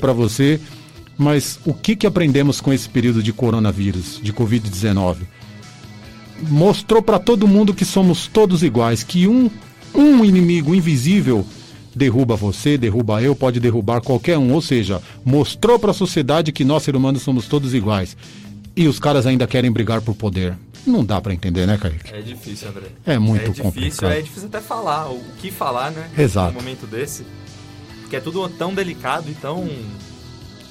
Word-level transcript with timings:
para 0.00 0.12
você, 0.12 0.60
mas 1.16 1.60
o 1.66 1.74
que, 1.74 1.94
que 1.94 2.06
aprendemos 2.06 2.60
com 2.60 2.72
esse 2.72 2.88
período 2.88 3.22
de 3.22 3.32
coronavírus, 3.32 4.18
de 4.22 4.32
Covid-19? 4.32 5.18
Mostrou 6.42 7.02
para 7.02 7.18
todo 7.18 7.46
mundo 7.46 7.74
que 7.74 7.84
somos 7.84 8.26
todos 8.26 8.62
iguais, 8.62 9.02
que 9.02 9.28
um, 9.28 9.50
um 9.94 10.24
inimigo 10.24 10.74
invisível 10.74 11.46
derruba 11.94 12.36
você, 12.36 12.78
derruba 12.78 13.20
eu, 13.22 13.34
pode 13.34 13.60
derrubar 13.60 14.00
qualquer 14.00 14.38
um. 14.38 14.52
Ou 14.52 14.62
seja, 14.62 15.02
mostrou 15.24 15.78
para 15.78 15.90
a 15.90 15.94
sociedade 15.94 16.52
que 16.52 16.64
nós, 16.64 16.82
seres 16.82 16.98
humanos, 16.98 17.22
somos 17.22 17.46
todos 17.46 17.74
iguais. 17.74 18.16
E 18.74 18.88
os 18.88 18.98
caras 18.98 19.26
ainda 19.26 19.46
querem 19.46 19.70
brigar 19.70 20.00
por 20.00 20.14
poder. 20.14 20.56
Não 20.86 21.04
dá 21.04 21.20
para 21.20 21.34
entender, 21.34 21.66
né, 21.66 21.76
Kaique? 21.76 22.14
É 22.14 22.22
difícil, 22.22 22.68
André. 22.68 22.86
É 23.04 23.18
muito 23.18 23.42
é 23.42 23.48
difícil, 23.48 23.64
complicado. 23.64 24.12
É 24.12 24.22
difícil 24.22 24.48
até 24.48 24.60
falar, 24.60 25.10
o 25.10 25.20
que 25.38 25.50
falar, 25.50 25.90
né? 25.90 26.08
Exato. 26.16 26.54
Num 26.54 26.60
momento 26.60 26.86
desse. 26.86 27.24
Porque 28.10 28.16
é 28.16 28.20
tudo 28.20 28.48
tão 28.48 28.74
delicado 28.74 29.30
e 29.30 29.34
tão, 29.34 29.68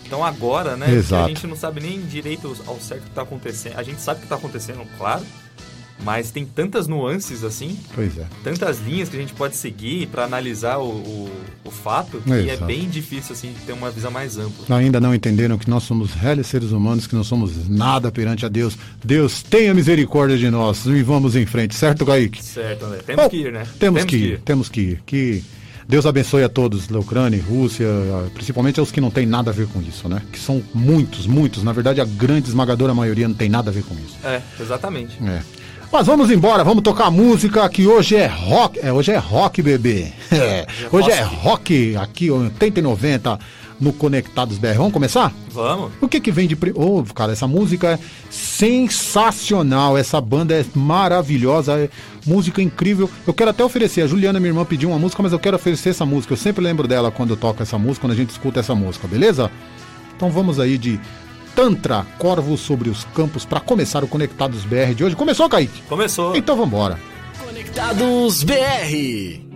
tão 0.09 0.25
agora, 0.25 0.75
né? 0.75 0.93
Exato. 0.93 1.23
Que 1.23 1.32
a 1.32 1.33
gente 1.33 1.47
não 1.47 1.55
sabe 1.55 1.79
nem 1.79 2.01
direito 2.01 2.54
ao 2.68 2.77
certo 2.81 3.04
o 3.04 3.05
que 3.05 3.11
tá 3.11 3.21
acontecendo. 3.21 3.77
A 3.77 3.83
gente 3.83 4.01
sabe 4.01 4.19
o 4.19 4.23
que 4.23 4.27
tá 4.27 4.36
acontecendo, 4.36 4.86
claro. 4.97 5.23
Mas 6.04 6.31
tem 6.31 6.45
tantas 6.45 6.86
nuances 6.86 7.43
assim, 7.45 7.78
Pois 7.95 8.17
é. 8.17 8.25
tantas 8.43 8.79
linhas 8.79 9.07
que 9.09 9.15
a 9.17 9.19
gente 9.19 9.33
pode 9.33 9.55
seguir 9.55 10.07
para 10.07 10.23
analisar 10.25 10.79
o, 10.79 10.89
o, 10.89 11.29
o 11.64 11.71
fato, 11.71 12.21
que 12.21 12.31
é 12.33 12.54
Exato. 12.54 12.65
bem 12.65 12.89
difícil 12.89 13.33
assim 13.33 13.53
ter 13.65 13.71
uma 13.73 13.89
visão 13.92 14.09
mais 14.11 14.37
ampla. 14.37 14.78
Ainda 14.78 15.00
não 15.00 15.15
entenderam 15.15 15.57
que 15.57 15.69
nós 15.69 15.83
somos 15.83 16.11
réis 16.14 16.47
seres 16.47 16.71
humanos, 16.71 17.06
que 17.07 17.15
não 17.15 17.23
somos 17.23 17.69
nada 17.69 18.11
perante 18.11 18.45
a 18.45 18.50
Deus. 18.50 18.78
Deus 19.03 19.43
tenha 19.43 19.73
misericórdia 19.73 20.37
de 20.37 20.50
nós 20.50 20.86
e 20.86 21.03
vamos 21.03 21.36
em 21.37 21.45
frente, 21.45 21.75
certo, 21.75 22.06
Kaique? 22.06 22.43
Certo, 22.43 22.86
André. 22.86 23.00
Temos 23.06 23.23
Bom, 23.23 23.29
que 23.29 23.37
ir, 23.37 23.51
né? 23.53 23.67
Temos, 23.78 24.03
que 24.06 24.15
ir, 24.17 24.39
temos 24.42 24.69
que 24.69 24.81
ir. 24.81 25.03
Que 25.06 25.43
Deus 25.89 26.06
abençoe 26.06 26.43
a 26.43 26.50
todos 26.50 26.86
da 26.86 27.00
Ucrânia 27.00 27.36
e 27.36 27.39
Rússia, 27.39 27.88
principalmente 28.36 28.79
aos 28.79 28.92
que 28.92 29.02
não 29.02 29.10
têm 29.10 29.25
nada 29.25 29.50
a 29.50 29.54
ver 29.54 29.66
com 29.66 29.82
isso, 29.82 30.07
né? 30.07 30.21
Que 30.32 30.38
são 30.38 30.62
muitos, 30.71 31.25
muitos. 31.25 31.64
Na 31.64 31.74
verdade, 31.74 32.00
a 32.00 32.06
grande 32.06 32.48
esmagadora 32.48 32.94
maioria 32.94 33.28
não 33.28 33.34
tem 33.34 33.50
nada 33.50 33.72
a 33.72 33.73
ver 33.73 33.84
com 33.84 33.96
isso. 33.96 34.16
É, 34.23 34.40
exatamente. 34.59 35.18
É. 35.23 35.42
Mas 35.92 36.06
vamos 36.06 36.30
embora, 36.30 36.64
vamos 36.64 36.84
tocar 36.84 37.09
música 37.09 37.68
que 37.68 37.88
hoje 37.88 38.16
é 38.16 38.28
rock. 38.28 38.80
É, 38.80 38.94
hoje 38.94 39.12
é 39.12 39.18
rock, 39.18 39.64
bebê. 39.64 40.14
É, 40.31 40.68
hoje 40.92 41.09
é 41.09 41.23
rock 41.23 41.96
aqui, 41.96 42.30
80 42.30 42.80
e 42.80 42.84
90 42.84 43.40
no 43.80 43.94
Conectados 43.94 44.58
BR. 44.58 44.75
Vamos 44.77 44.94
começar? 44.94 45.33
Vamos. 45.52 45.91
O 46.02 46.08
que 46.08 46.19
que 46.19 46.31
vem 46.31 46.47
de. 46.47 46.58
Ô, 46.75 47.03
cara, 47.13 47.31
essa 47.31 47.47
música 47.47 47.91
é 47.91 47.99
sensacional. 48.30 49.97
Essa 49.97 50.19
banda 50.19 50.53
é 50.53 50.66
maravilhosa. 50.75 51.80
É 51.80 51.89
música 52.25 52.61
incrível. 52.61 53.09
Eu 53.25 53.33
quero 53.33 53.52
até 53.52 53.63
oferecer. 53.63 54.02
A 54.02 54.07
Juliana, 54.07 54.39
minha 54.39 54.50
irmã, 54.50 54.66
pediu 54.66 54.89
uma 54.89 55.00
música, 55.00 55.23
mas 55.23 55.31
eu 55.31 55.39
quero 55.39 55.55
oferecer 55.55 55.89
essa 55.89 56.05
música. 56.05 56.33
Eu 56.33 56.38
sempre 56.38 56.63
lembro 56.63 56.88
dela 56.88 57.11
quando 57.11 57.31
eu 57.31 57.38
toco 57.38 57.63
essa 57.63 57.77
música, 57.77 58.02
quando 58.02 58.13
a 58.13 58.17
gente 58.17 58.30
escuta 58.30 58.59
essa 58.59 58.75
música, 58.75 59.07
beleza? 59.07 59.50
Então 60.16 60.30
vamos 60.30 60.59
aí 60.59 60.77
de 60.77 61.00
Tantra, 61.55 62.05
Corvos 62.17 62.59
sobre 62.59 62.89
os 62.89 63.05
Campos, 63.16 63.45
para 63.45 63.59
começar 63.59 64.03
o 64.03 64.07
Conectados 64.07 64.63
BR 64.66 64.94
de 64.95 65.03
hoje. 65.03 65.16
Começou, 65.16 65.50
Kaique? 65.50 65.81
Começou. 65.83 66.35
Então 66.35 66.55
vambora. 66.55 67.00
Conectados 67.45 68.44
BR. 68.44 69.48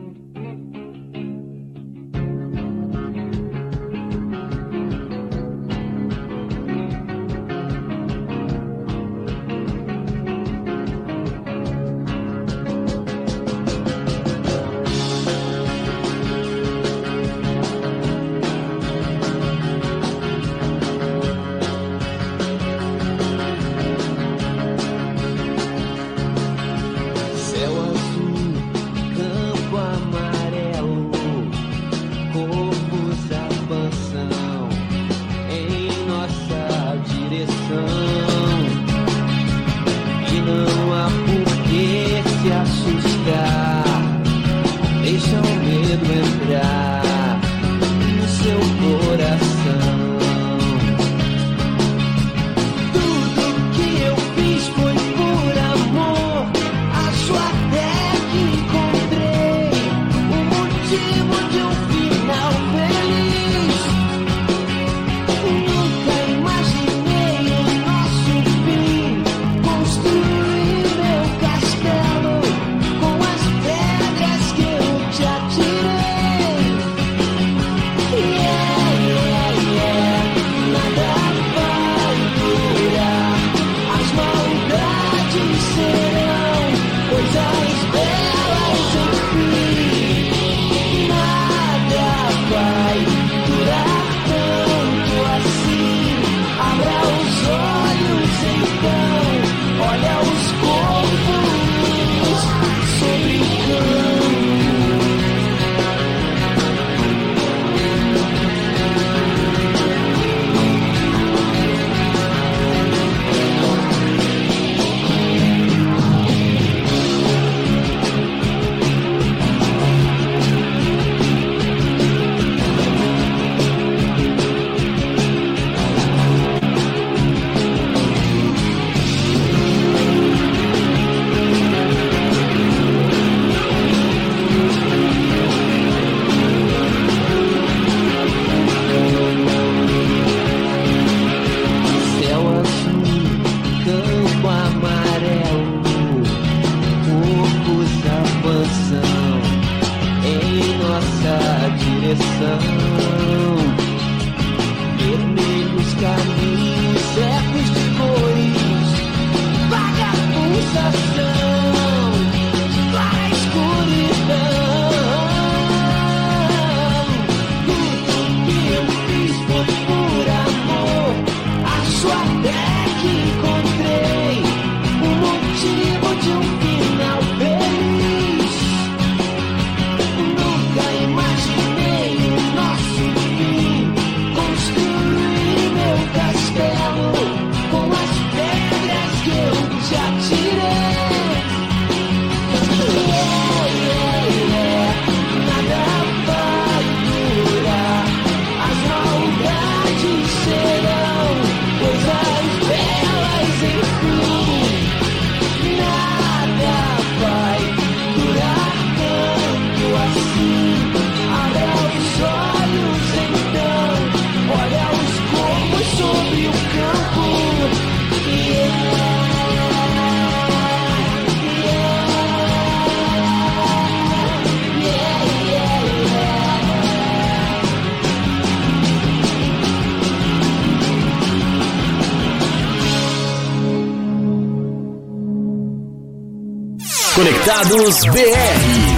Conectados 237.74 238.06
BR. 238.06 238.94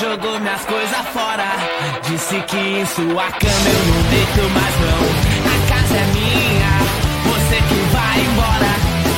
jogou 0.00 0.38
minhas 0.38 0.64
coisas 0.66 1.06
fora. 1.14 1.44
Disse 2.02 2.38
que 2.42 2.56
em 2.56 2.86
sua 2.86 3.04
cama 3.04 3.68
eu 3.70 3.86
não 3.86 4.02
deito 4.10 4.42
mais 4.50 4.74
não. 4.80 5.02
A 5.48 5.56
casa 5.70 5.96
é 5.96 6.06
minha, 6.12 6.72
você 7.24 7.56
que 7.56 7.80
vai 7.90 8.20
embora. 8.20 8.72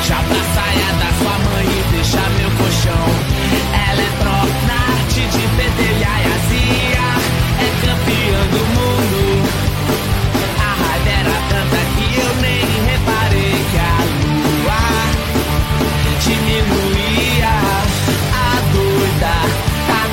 Já 0.06 0.17
pra 0.17 0.43
saia 0.55 0.88
da 1.00 1.11
sua 1.19 1.37
mãe 1.50 1.67
e 1.67 1.93
deixa 1.93 2.20
meu 2.38 2.50
colchão. 2.52 3.35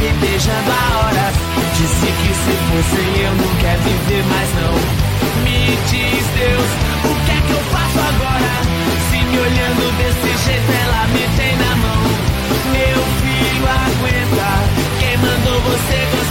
Me 0.03 0.11
beijando 0.19 0.71
a 0.71 0.97
horas. 0.99 1.35
Disse 1.77 2.07
que 2.19 2.31
se 2.43 2.53
fosse 2.67 3.21
eu 3.21 3.33
não 3.35 3.55
quer 3.61 3.77
viver 3.77 4.23
mais 4.25 4.49
não. 4.59 4.75
Me 5.43 5.77
diz 5.89 6.25
Deus, 6.37 6.69
o 7.05 7.25
que 7.25 7.31
é 7.31 7.39
que 7.47 7.51
eu 7.53 7.63
faço 7.71 7.99
agora? 8.11 8.53
Se 9.09 9.17
me 9.17 9.37
olhando 9.39 9.97
desse 9.97 10.45
jeito 10.45 10.71
ela 10.83 11.07
me 11.07 11.23
tem 11.37 11.55
na 11.57 11.75
mão. 11.77 12.03
Meu 12.73 12.99
filho 13.21 13.65
aguenta, 13.65 14.49
quem 14.99 15.17
mandou 15.17 15.61
você 15.61 15.97
gostar? 16.11 16.22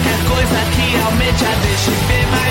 Qualquer 0.00 0.24
coisa 0.24 0.56
que 0.70 0.96
aumente 0.96 1.44
a 1.44 1.54
deixe 1.62 1.90
bem 2.08 2.26
maior 2.26 2.49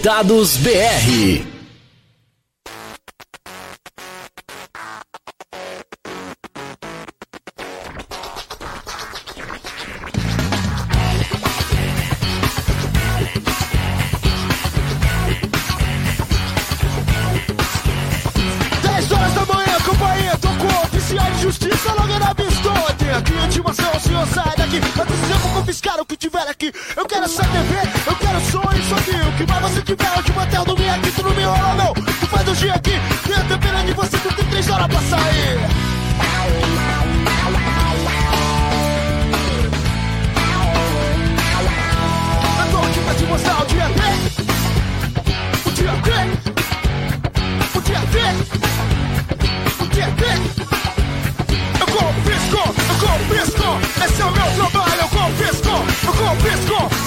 Conectados 0.00 0.56
BR. 0.56 1.49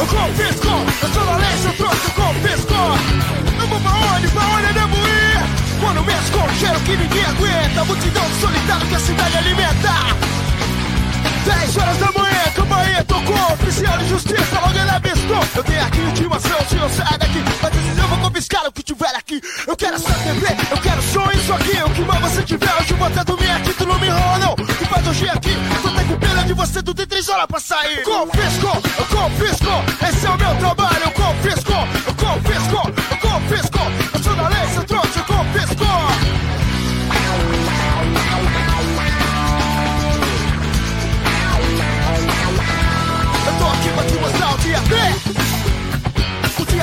Eu 0.03 0.07
confisco. 0.07 0.67
Eu 1.01 1.09
sou 1.13 1.25
da 1.25 1.35
lei, 1.37 1.57
se 1.57 1.65
eu 1.67 1.73
trouxe, 1.73 2.05
eu 2.05 2.11
confisco. 2.11 2.73
Eu 3.59 3.67
vou 3.67 3.79
pra 3.79 3.91
onde, 4.15 4.27
pra 4.29 4.45
onde 4.47 4.67
eu 4.67 4.73
devo 4.73 5.07
ir? 5.07 5.79
Quando 5.79 6.03
mexo 6.03 6.31
com 6.31 6.45
o 6.45 6.53
cheiro 6.55 6.79
que 6.81 6.97
ninguém 6.97 7.25
aguenta. 7.25 7.85
Multidão 7.85 8.23
solitário 8.41 8.87
que 8.87 8.95
a 8.95 8.99
cidade 8.99 9.37
alimenta. 9.37 10.42
10 11.43 11.77
horas 11.77 11.97
da 11.97 12.11
manhã, 12.11 12.43
campanha 12.55 13.03
tocou 13.03 13.53
Oficial 13.53 13.97
de 13.97 14.09
justiça, 14.09 14.59
logo 14.61 14.77
ele 14.77 14.89
avistou. 14.89 15.43
Eu 15.55 15.63
tenho 15.63 15.85
aqui 15.85 15.99
intimação, 15.99 16.57
se 16.67 16.75
não 16.75 16.89
sai 16.89 17.17
daqui. 17.17 17.43
Mas 17.61 17.73
vezes 17.73 17.97
eu 17.97 18.07
vou 18.07 18.17
confiscar 18.19 18.65
o 18.67 18.71
que 18.71 18.83
tiver 18.83 19.15
aqui. 19.15 19.41
Eu 19.67 19.75
quero 19.75 19.95
essa 19.95 20.13
TV, 20.13 20.47
eu 20.71 20.77
quero 20.77 21.01
som, 21.01 21.31
isso 21.31 21.53
aqui. 21.53 21.83
O 21.83 21.89
que 21.91 22.01
mais 22.01 22.21
você 22.21 22.43
tiver, 22.43 22.73
eu 22.89 22.97
vou 22.97 23.07
até 23.07 23.23
dormir 23.23 23.51
aqui 23.51 23.73
Tu 23.73 23.85
não 23.85 23.99
me 23.99 24.07
enrola 24.07 24.37
não, 24.39 24.55
tu 24.55 24.85
faz 24.85 25.07
hoje 25.07 25.29
aqui? 25.29 25.51
Até 25.85 26.03
com 26.03 26.19
pena 26.19 26.43
de 26.43 26.53
você, 26.53 26.83
tu 26.83 26.93
tem 26.93 27.07
três 27.07 27.27
horas 27.29 27.45
pra 27.45 27.59
sair. 27.59 28.03
Confisco, 28.03 28.67
eu 28.97 29.05
confisco 29.05 30.07
Esse 30.07 30.25
é 30.25 30.29
o 30.29 30.37
meu 30.37 30.55
trabalho, 30.57 31.03
eu 31.03 31.11
confisco 31.11 31.71
Eu 32.07 32.15
confisco, 32.15 32.91
eu 33.11 33.17
confisco 33.17 33.79
Eu 34.13 34.23
sou 34.23 34.35
da 34.35 34.47
lei, 34.47 34.67
se 34.67 34.77
eu 34.77 34.83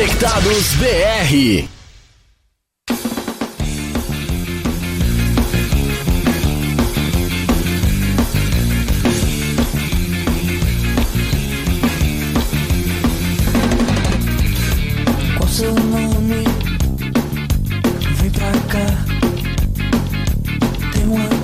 Conectados 0.00 0.76
BR. 0.78 1.79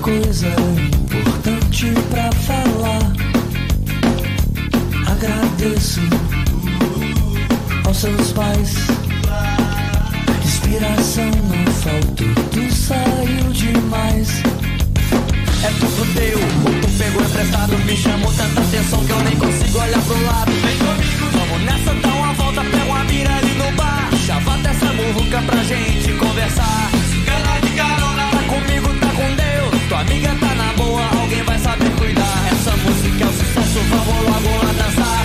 Coisa 0.06 0.54
importante 1.02 1.92
pra 2.10 2.30
falar. 2.46 3.12
Agradeço 5.04 6.00
aos 7.84 7.96
seus 7.96 8.32
pais. 8.32 8.76
Inspiração 10.44 11.28
não 11.50 11.72
faltou, 11.72 12.44
tu 12.52 12.72
saiu 12.72 13.52
demais. 13.52 14.42
É 15.64 15.70
tudo 15.80 16.14
teu, 16.14 16.38
o 16.38 16.80
tu 16.80 16.88
pegou 16.98 17.22
emprestado 17.22 17.76
Me 17.78 17.96
chamou 17.96 18.32
tanta 18.34 18.60
atenção 18.60 19.04
que 19.04 19.10
eu 19.10 19.20
nem 19.24 19.34
consigo 19.34 19.78
olhar 19.78 20.00
pro 20.02 20.22
lado 20.24 20.52
Vem 20.52 20.78
comigo, 20.78 21.26
vamos 21.32 21.62
nessa, 21.64 21.94
dá 21.94 22.08
uma 22.08 22.32
volta 22.34 22.62
Pega 22.62 22.84
uma 22.84 23.04
mira 23.04 23.34
ali 23.34 23.54
no 23.54 23.72
bar 23.72 24.08
Chavata 24.24 24.68
essa 24.68 24.92
muvuca 24.92 25.42
pra 25.42 25.64
gente 25.64 26.12
conversar 26.12 26.90
Cana 27.24 27.60
de 27.60 27.70
carona, 27.70 28.30
tá 28.30 28.42
comigo, 28.42 28.94
tá 29.00 29.08
com 29.08 29.34
Deus 29.34 29.45
Tua 29.96 30.02
amiga 30.02 30.28
tá 30.38 30.54
na 30.54 30.74
boa, 30.74 31.02
alguém 31.18 31.42
vai 31.44 31.58
saber 31.58 31.90
cuidar. 31.92 32.48
Essa 32.52 32.76
música 32.76 33.24
é 33.24 33.26
um 33.26 33.32
sucesso, 33.32 33.78
vamos 33.88 34.24
logo 34.24 34.66
lá 34.66 34.72
dançar 34.74 35.15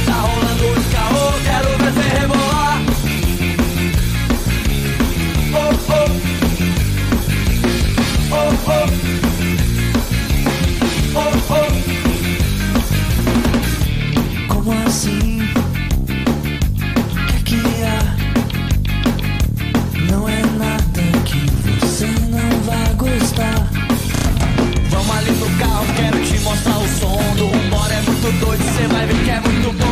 muito 28.21 28.45
doido, 28.45 28.63
cê 28.63 28.87
vai 28.87 29.05
ver 29.07 29.23
que 29.23 29.29
é 29.29 29.39
muito 29.41 29.71
bom. 29.73 29.91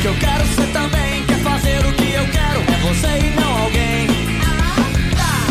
Que 0.00 0.08
eu 0.08 0.14
quero 0.14 0.44
ser 0.46 0.66
também. 0.72 1.24
Quer 1.26 1.38
fazer 1.38 1.78
o 1.86 1.92
que 1.92 2.12
eu 2.12 2.26
quero, 2.26 2.60
é 2.60 2.76
você 2.82 3.26
e 3.26 3.40
não 3.40 3.62
alguém. 3.62 4.06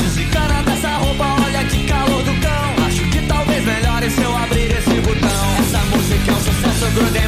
Desencana 0.03 0.63
dessa 0.63 0.89
roupa, 0.97 1.25
olha 1.45 1.63
que 1.63 1.85
calor 1.85 2.23
do 2.23 2.33
cão. 2.41 2.85
Acho 2.85 3.03
que 3.09 3.21
talvez 3.25 3.65
melhore 3.65 4.09
se 4.09 4.21
eu 4.21 4.35
abrir 4.35 4.71
esse 4.71 5.01
botão. 5.01 5.55
Essa 5.59 5.79
música 5.95 6.31
é 6.31 6.33
um 6.33 6.39
sucesso, 6.39 6.91
gruda 6.93 7.19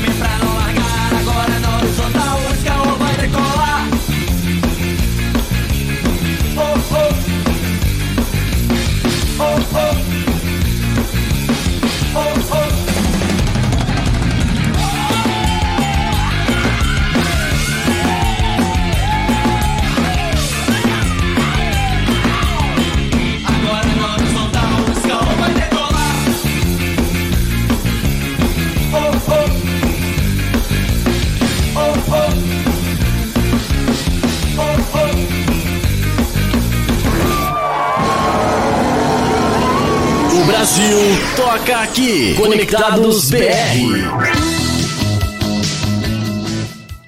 toca 41.35 41.77
aqui. 41.79 42.35
Conectados 42.35 43.29
BR. 43.29 43.39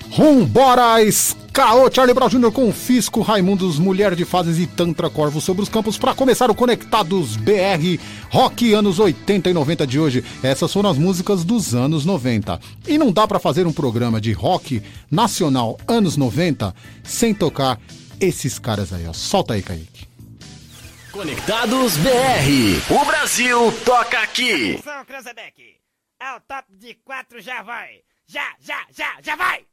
Rumbora, 0.09 0.95
Caô, 1.53 1.89
Charlie 1.93 2.13
Brown 2.13 2.29
Jr. 2.29 2.51
com 2.51 2.71
Fisco, 2.71 3.21
Raimundos, 3.21 3.77
Mulher 3.77 4.15
de 4.15 4.25
Fases 4.25 4.57
e 4.57 4.65
Tantra 4.65 5.09
Corvo 5.09 5.39
sobre 5.39 5.61
os 5.61 5.69
campos 5.69 5.97
para 5.97 6.13
começar 6.13 6.49
o 6.49 6.55
Conectados 6.55 7.35
BR 7.37 7.99
Rock 8.29 8.73
anos 8.73 8.99
80 8.99 9.49
e 9.49 9.53
90 9.53 9.85
de 9.85 9.99
hoje. 9.99 10.23
Essas 10.41 10.73
foram 10.73 10.89
as 10.89 10.97
músicas 10.97 11.43
dos 11.43 11.75
anos 11.75 12.05
90. 12.05 12.59
E 12.87 12.97
não 12.97 13.11
dá 13.11 13.27
para 13.27 13.39
fazer 13.39 13.67
um 13.67 13.73
programa 13.73 14.19
de 14.19 14.31
rock 14.31 14.81
nacional 15.11 15.77
anos 15.87 16.17
90 16.17 16.73
sem 17.03 17.33
tocar 17.33 17.79
esses 18.19 18.57
caras 18.57 18.91
aí, 18.91 19.05
ó. 19.07 19.13
Solta 19.13 19.53
aí, 19.53 19.61
Kaique. 19.61 20.14
Conectados 21.15 21.95
BR. 21.95 22.93
O 22.93 23.05
Brasil 23.05 23.71
toca 23.85 24.19
aqui. 24.19 24.73
Atenção, 24.73 25.05
Cranzebeck. 25.05 25.77
É 26.19 26.33
o 26.33 26.41
top 26.41 26.75
de 26.75 26.93
quatro, 26.95 27.39
já 27.39 27.61
vai. 27.63 28.01
Já, 28.27 28.53
já, 28.59 28.85
já, 28.91 29.15
já 29.21 29.33
vai. 29.37 29.65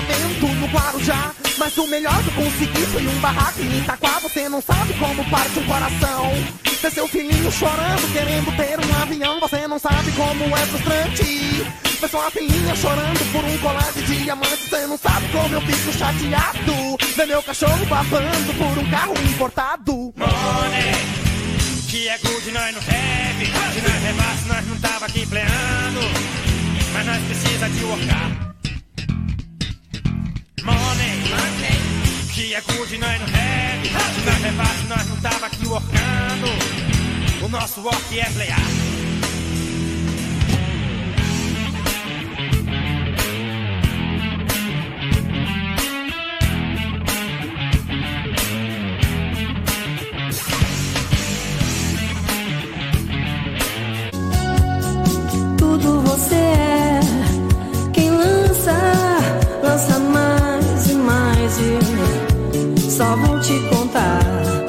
Apartamento 0.00 0.46
no 0.46 0.66
Guarujá 0.66 1.32
Mas 1.58 1.76
o 1.76 1.86
melhor 1.86 2.16
que 2.22 2.28
eu 2.28 2.44
consegui 2.44 2.86
foi 2.86 3.06
um 3.06 3.20
barraco 3.20 3.60
em 3.60 3.78
Itaquá. 3.78 4.18
Você 4.20 4.48
não 4.48 4.60
sabe 4.60 4.94
como 4.94 5.24
parte 5.30 5.58
um 5.58 5.66
coração. 5.66 6.32
Ver 6.80 6.90
seu 6.90 7.06
filhinho 7.06 7.52
chorando, 7.52 8.12
querendo 8.12 8.56
ter 8.56 8.78
um 8.78 9.02
avião. 9.02 9.40
Você 9.40 9.66
não 9.68 9.78
sabe 9.78 10.10
como 10.12 10.56
é 10.56 10.66
frustrante. 10.66 11.64
Ver 12.00 12.08
sua 12.08 12.30
filhinha 12.30 12.74
chorando 12.74 13.32
por 13.32 13.44
um 13.44 13.58
colar 13.58 13.92
de 13.92 14.02
diamante. 14.02 14.68
Você 14.68 14.86
não 14.86 14.96
sabe 14.96 15.28
como 15.28 15.54
eu 15.54 15.60
fico 15.60 15.92
chateado. 15.92 16.96
Ver 17.16 17.26
meu 17.26 17.42
cachorro 17.42 17.84
babando 17.86 18.54
por 18.54 18.78
um 18.78 18.90
carro 18.90 19.14
importado. 19.28 19.92
Money, 20.16 20.94
que 21.90 22.08
é 22.08 22.18
good, 22.18 22.50
nós 22.52 22.74
não 22.74 22.80
deve. 22.80 23.44
Se 23.44 23.80
nós 23.82 24.02
levasse, 24.02 24.48
nós 24.48 24.66
não 24.66 24.76
tava 24.78 25.06
aqui 25.06 25.26
pleando. 25.26 26.00
Mas 26.94 27.06
nós 27.06 27.22
precisa 27.24 27.68
de 27.68 27.84
workar. 27.84 28.49
Money. 30.78 32.30
Que 32.34 32.54
é 32.54 32.60
good, 32.60 32.98
nós 32.98 33.20
não. 33.20 33.28
Se 33.28 34.26
nós 34.26 34.42
levasse, 34.42 34.86
nós 34.88 35.08
não 35.08 35.16
tava 35.16 35.46
aqui 35.46 35.66
workando. 35.66 37.44
O 37.44 37.48
nosso 37.48 37.80
work 37.80 38.18
é 38.18 38.30
playar. 38.30 38.89
Só 63.00 63.16
vou 63.16 63.40
te 63.40 63.58
contar 63.70 64.59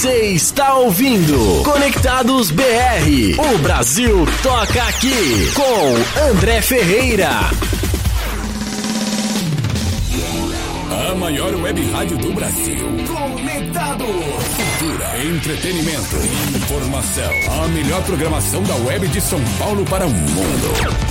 Você 0.00 0.28
está 0.28 0.76
ouvindo 0.76 1.62
Conectados 1.62 2.50
BR. 2.50 2.64
O 3.36 3.58
Brasil 3.58 4.26
toca 4.42 4.82
aqui 4.84 5.52
com 5.52 6.30
André 6.30 6.62
Ferreira. 6.62 7.28
A 11.10 11.14
maior 11.16 11.54
web 11.54 11.90
rádio 11.90 12.16
do 12.16 12.32
Brasil. 12.32 12.78
Conectados. 13.06 14.06
Cultura, 14.06 15.22
entretenimento, 15.22 16.16
informação. 16.56 17.62
A 17.62 17.68
melhor 17.68 18.02
programação 18.04 18.62
da 18.62 18.76
web 18.76 19.06
de 19.06 19.20
São 19.20 19.44
Paulo 19.58 19.84
para 19.84 20.06
o 20.06 20.10
mundo. 20.10 21.10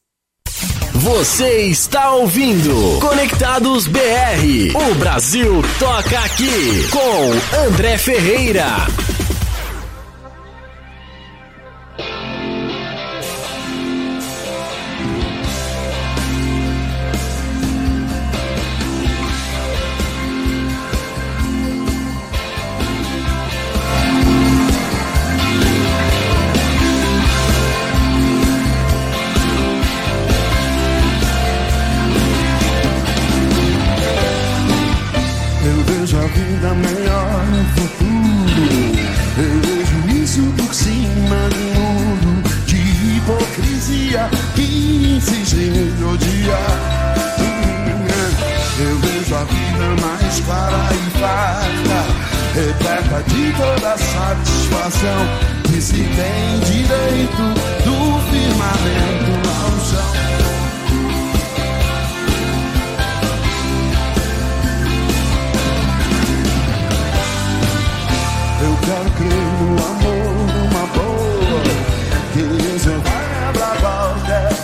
Você 1.01 1.63
está 1.63 2.11
ouvindo 2.11 2.99
Conectados 2.99 3.87
BR. 3.87 3.97
O 4.75 4.95
Brasil 4.99 5.63
toca 5.79 6.19
aqui 6.19 6.87
com 6.91 7.57
André 7.65 7.97
Ferreira. 7.97 8.67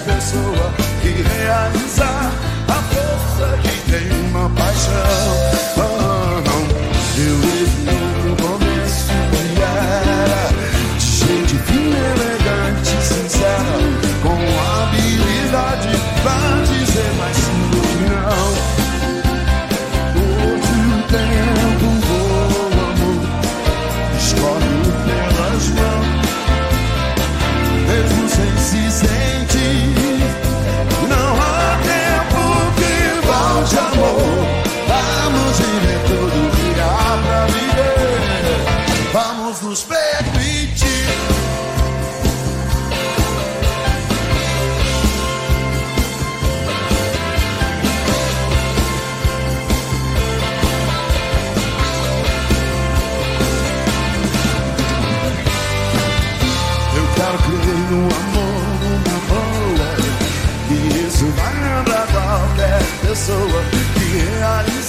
pessoa 0.08 0.74
que 1.02 1.10
realizar 1.10 2.32
a 2.70 2.82
força 2.93 3.58
que 3.62 3.91
tem 3.91 4.10
uma 4.30 4.50
paixão. 4.52 5.87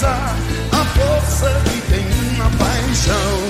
a 0.07 0.85
força 0.95 1.61
que 1.65 1.81
tem 1.91 2.05
na 2.37 2.49
paixão. 2.57 3.48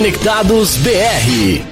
Conectados 0.00 0.78
BR. 0.78 1.69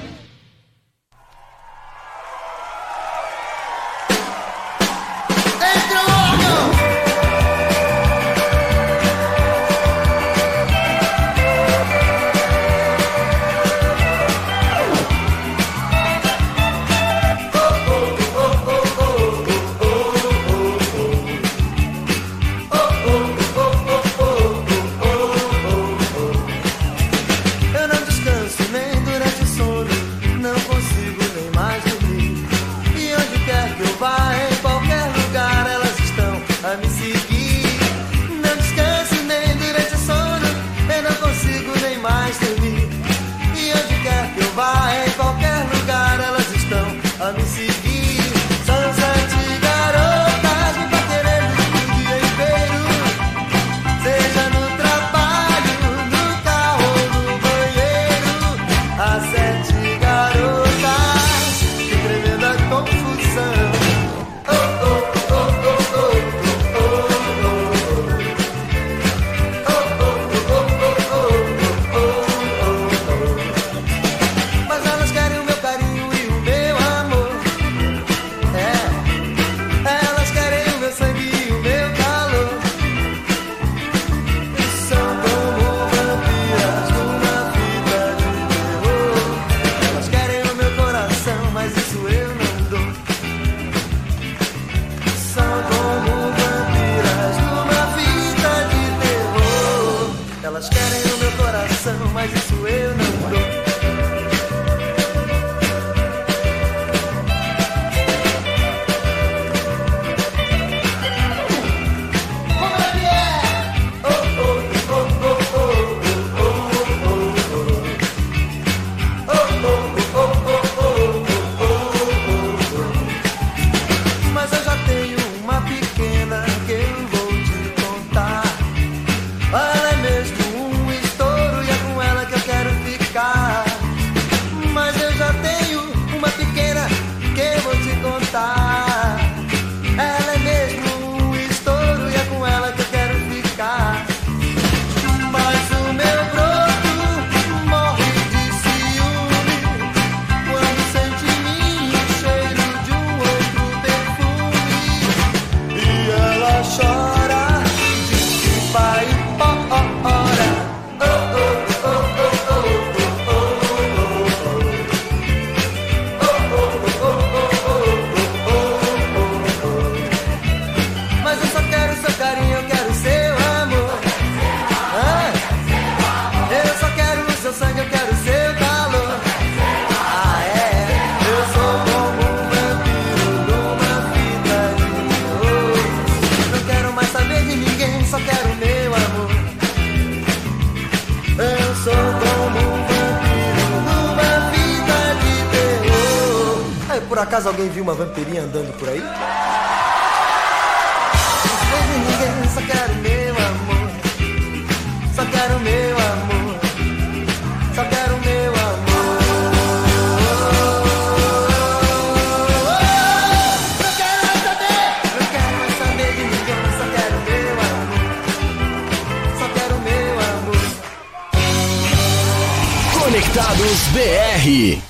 Conectados 223.39 223.79
BR. 223.93 224.81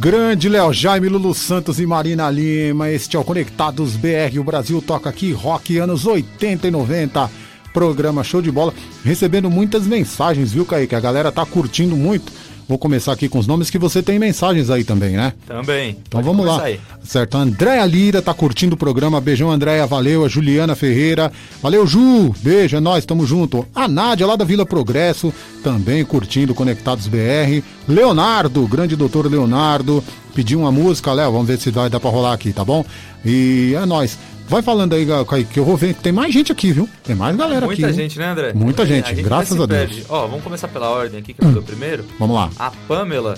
Grande 0.00 0.48
Léo 0.48 0.72
Jaime, 0.72 1.10
Lulu 1.10 1.34
Santos 1.34 1.78
e 1.78 1.84
Marina 1.84 2.30
Lima. 2.30 2.88
Este 2.88 3.14
é 3.14 3.18
o 3.18 3.24
Conectados 3.24 3.94
BR. 3.94 4.38
O 4.40 4.44
Brasil 4.44 4.80
toca 4.80 5.10
aqui 5.10 5.32
rock 5.32 5.76
anos 5.76 6.06
80 6.06 6.68
e 6.68 6.70
90. 6.70 7.30
Programa 7.74 8.24
show 8.24 8.40
de 8.40 8.50
bola. 8.50 8.72
Recebendo 9.04 9.50
muitas 9.50 9.86
mensagens, 9.86 10.52
viu, 10.52 10.64
Kaique? 10.64 10.94
A 10.94 11.00
galera 11.00 11.30
tá 11.30 11.44
curtindo 11.44 11.94
muito. 11.94 12.32
Vou 12.68 12.76
começar 12.78 13.12
aqui 13.12 13.28
com 13.28 13.38
os 13.38 13.46
nomes 13.46 13.70
que 13.70 13.78
você 13.78 14.02
tem 14.02 14.18
mensagens 14.18 14.70
aí 14.70 14.82
também, 14.82 15.12
né? 15.12 15.32
Também. 15.46 15.90
Então 15.90 16.20
Pode 16.20 16.24
vamos 16.26 16.44
lá. 16.44 16.64
aí. 16.64 16.80
Certo, 17.04 17.36
a 17.36 17.40
Andréa 17.42 17.84
Lira 17.86 18.20
tá 18.20 18.34
curtindo 18.34 18.74
o 18.74 18.78
programa. 18.78 19.20
Beijão, 19.20 19.52
Andréa, 19.52 19.86
valeu. 19.86 20.24
A 20.24 20.28
Juliana 20.28 20.74
Ferreira, 20.74 21.30
valeu, 21.62 21.86
Ju. 21.86 22.34
Beijo, 22.40 22.76
é 22.76 22.80
nóis, 22.80 23.04
tamo 23.04 23.24
junto. 23.24 23.64
A 23.72 23.86
Nádia, 23.86 24.26
lá 24.26 24.34
da 24.34 24.44
Vila 24.44 24.66
Progresso, 24.66 25.32
também 25.62 26.04
curtindo 26.04 26.54
Conectados 26.56 27.06
BR. 27.06 27.62
Leonardo, 27.86 28.66
grande 28.66 28.96
doutor 28.96 29.30
Leonardo, 29.30 30.02
pediu 30.34 30.58
uma 30.58 30.72
música, 30.72 31.12
Léo, 31.12 31.30
vamos 31.30 31.46
ver 31.46 31.58
se 31.60 31.70
vai 31.70 31.88
dar 31.88 32.00
pra 32.00 32.10
rolar 32.10 32.32
aqui, 32.32 32.52
tá 32.52 32.64
bom? 32.64 32.84
E 33.24 33.74
é 33.80 33.86
nóis. 33.86 34.18
Vai 34.48 34.62
falando 34.62 34.94
aí, 34.94 35.06
Kaique, 35.28 35.54
que 35.54 35.58
eu 35.60 35.64
vou 35.64 35.76
ver. 35.76 35.94
Tem 35.94 36.12
mais 36.12 36.32
gente 36.32 36.52
aqui, 36.52 36.72
viu? 36.72 36.88
Tem 37.02 37.16
mais 37.16 37.36
galera 37.36 37.66
Muita 37.66 37.86
aqui. 37.86 37.96
gente, 37.96 38.18
né, 38.18 38.26
André? 38.26 38.52
Muita 38.54 38.82
A 38.82 38.86
gente, 38.86 39.14
vai 39.14 39.22
graças 39.22 39.56
se 39.56 39.62
a 39.62 39.66
Deus. 39.66 40.02
Ó, 40.08 40.26
vamos 40.26 40.44
começar 40.44 40.68
pela 40.68 40.88
ordem 40.88 41.20
aqui, 41.20 41.34
que 41.34 41.44
mandou 41.44 41.62
primeiro. 41.62 42.04
Vamos 42.18 42.36
lá. 42.36 42.50
A 42.58 42.70
Pamela 42.86 43.36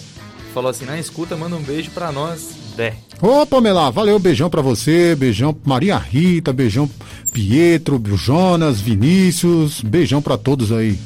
falou 0.52 0.70
assim, 0.70 0.84
na 0.84 0.98
escuta, 0.98 1.36
manda 1.36 1.56
um 1.56 1.62
beijo 1.62 1.90
pra 1.90 2.12
nós, 2.12 2.68
Bé. 2.78 2.94
Ô, 3.20 3.44
Pamela, 3.44 3.90
valeu, 3.90 4.20
beijão 4.20 4.48
pra 4.48 4.62
você, 4.62 5.16
beijão 5.16 5.52
pra 5.52 5.68
Maria 5.68 5.98
Rita, 5.98 6.52
beijão 6.52 6.88
Pietro, 7.32 8.00
Jonas, 8.14 8.80
Vinícius, 8.80 9.80
beijão 9.80 10.22
pra 10.22 10.38
todos 10.38 10.70
aí. 10.70 10.96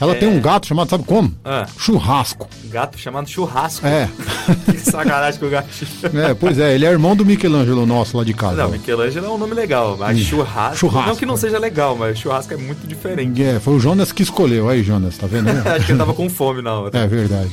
Ela 0.00 0.12
É. 0.12 0.14
tem 0.16 0.28
um 0.28 0.40
gato 0.40 0.66
chamado, 0.66 0.90
sabe 0.90 1.04
como? 1.04 1.32
Ah. 1.44 1.66
Churrasco. 1.78 2.48
Gato 2.64 2.98
chamado 2.98 3.28
churrasco. 3.28 3.86
É. 3.86 4.08
que 4.70 4.78
sacanagem 4.78 5.38
com 5.38 5.46
o 5.46 5.50
gatinho. 5.50 5.88
É, 6.22 6.34
pois 6.34 6.58
é, 6.58 6.74
ele 6.74 6.84
é 6.84 6.90
irmão 6.90 7.14
do 7.14 7.24
Michelangelo 7.24 7.86
nosso 7.86 8.16
lá 8.16 8.24
de 8.24 8.34
casa. 8.34 8.56
Não, 8.56 8.66
ó. 8.66 8.68
Michelangelo 8.72 9.26
é 9.26 9.30
um 9.30 9.38
nome 9.38 9.54
legal, 9.54 9.96
mas 9.98 10.18
Hum. 10.18 10.22
churrasco, 10.22 10.76
Churrasco. 10.78 11.08
Não 11.10 11.16
que 11.16 11.26
não 11.26 11.36
seja 11.36 11.58
legal, 11.58 11.96
mas 11.96 12.18
churrasco 12.18 12.52
é 12.54 12.56
muito 12.56 12.86
diferente. 12.86 13.42
É, 13.42 13.60
foi 13.60 13.74
o 13.74 13.78
Jonas 13.80 14.10
que 14.12 14.22
escolheu. 14.22 14.68
Aí, 14.68 14.82
Jonas, 14.82 15.16
tá 15.16 15.26
vendo? 15.26 15.48
Acho 15.68 15.86
que 15.86 15.92
ele 15.92 15.98
tava 15.98 16.12
com 16.14 16.28
fome 16.28 16.60
na 16.60 16.74
hora. 16.74 16.98
É 16.98 17.06
verdade. 17.06 17.48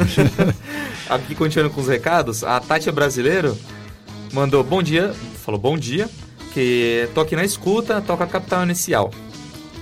Aqui 1.10 1.36
continuando 1.36 1.74
com 1.74 1.82
os 1.82 1.88
recados, 1.88 2.44
a 2.44 2.60
Tati 2.60 2.90
é 2.90 2.92
brasileiro 2.92 3.58
mandou 4.34 4.64
bom 4.64 4.82
dia, 4.82 5.14
falou 5.46 5.60
bom 5.60 5.78
dia, 5.78 6.10
que 6.54 7.08
tô 7.14 7.20
aqui 7.22 7.36
na 7.36 7.44
escuta, 7.44 8.00
toca 8.02 8.24
a 8.24 8.28
capital 8.28 8.64
inicial. 8.64 9.12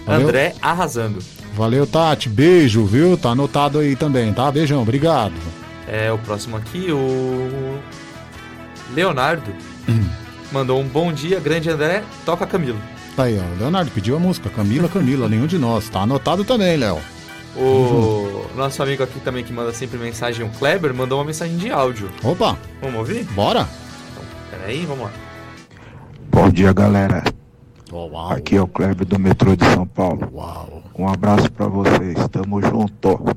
Valeu. 0.08 0.24
André 0.28 0.56
arrasando. 0.60 1.20
Valeu, 1.54 1.86
Tati. 1.86 2.30
Beijo, 2.30 2.86
viu? 2.86 3.18
Tá 3.18 3.30
anotado 3.32 3.80
aí 3.80 3.96
também, 3.96 4.34
tá? 4.34 4.52
Beijão, 4.52 4.82
obrigado. 4.82 5.34
É 5.88 6.12
o 6.12 6.18
próximo 6.18 6.56
aqui, 6.56 6.92
o 6.92 7.80
Leonardo 8.94 9.52
Hum. 9.88 10.06
mandou 10.52 10.80
um 10.80 10.88
bom 10.88 11.12
dia, 11.12 11.40
grande 11.40 11.70
André, 11.70 12.04
toca 12.26 12.46
Camilo. 12.46 12.78
Tá 13.16 13.24
aí, 13.24 13.38
ó. 13.40 13.60
Leonardo 13.60 13.90
pediu 13.92 14.16
a 14.16 14.20
música. 14.20 14.50
Camila, 14.50 14.88
Camila, 14.88 15.28
nenhum 15.28 15.48
de 15.48 15.58
nós. 15.58 15.90
Tá 15.90 16.02
anotado 16.02 16.44
também, 16.46 16.78
Léo. 16.78 17.00
O 17.56 18.46
nosso 18.56 18.82
amigo 18.84 19.02
aqui 19.04 19.20
também 19.20 19.44
que 19.44 19.52
manda 19.52 19.74
sempre 19.74 19.98
mensagem, 19.98 20.46
o 20.46 20.50
Kleber, 20.50 20.94
mandou 20.94 21.18
uma 21.18 21.26
mensagem 21.26 21.58
de 21.58 21.70
áudio. 21.72 22.10
Opa, 22.24 22.56
Vamos 22.82 22.98
ouvir? 23.00 23.24
bora? 23.36 23.68
Peraí, 24.52 24.86
vamos 24.86 25.06
lá. 25.06 25.12
Bom 26.30 26.50
dia, 26.50 26.72
galera. 26.72 27.24
Uau. 27.92 28.32
Aqui 28.32 28.56
é 28.56 28.62
o 28.62 28.68
Kleber 28.68 29.06
do 29.06 29.20
metrô 29.20 29.56
de 29.56 29.66
São 29.74 29.86
Paulo. 29.86 30.30
Uau. 30.34 30.84
Um 30.98 31.08
abraço 31.08 31.52
pra 31.52 31.68
vocês. 31.68 32.16
Tamo 32.32 32.62
junto. 32.62 33.36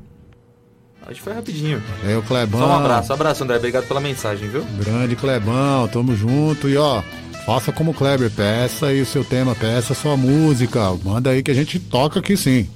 Acho 1.01 1.15
que 1.15 1.21
foi 1.21 1.33
rapidinho. 1.33 1.83
Aí, 2.03 2.15
o 2.15 2.21
Clebão. 2.23 2.61
Só 2.61 2.67
um 2.67 2.73
abraço, 2.73 3.13
abraço 3.13 3.43
André, 3.43 3.57
obrigado 3.57 3.87
pela 3.87 3.99
mensagem, 3.99 4.47
viu? 4.47 4.63
Grande 4.79 5.15
Clebão, 5.15 5.87
tamo 5.89 6.15
junto. 6.15 6.69
E 6.69 6.77
ó, 6.77 7.01
faça 7.45 7.73
como 7.73 7.91
o 7.91 7.93
Kleber, 7.93 8.31
peça 8.31 8.87
aí 8.87 9.01
o 9.01 9.05
seu 9.05 9.23
tema, 9.23 9.53
peça 9.53 9.91
a 9.93 9.95
sua 9.95 10.15
música. 10.15 10.79
Manda 11.03 11.31
aí 11.31 11.43
que 11.43 11.51
a 11.51 11.53
gente 11.53 11.77
toca 11.77 12.19
aqui 12.19 12.37
sim. 12.37 12.69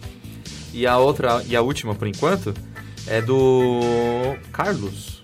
E 0.73 0.85
a 0.85 0.97
outra, 0.97 1.41
e 1.47 1.55
a 1.55 1.61
última 1.61 1.95
por 1.95 2.07
enquanto, 2.07 2.53
é 3.07 3.21
do 3.21 4.35
Carlos. 4.51 5.23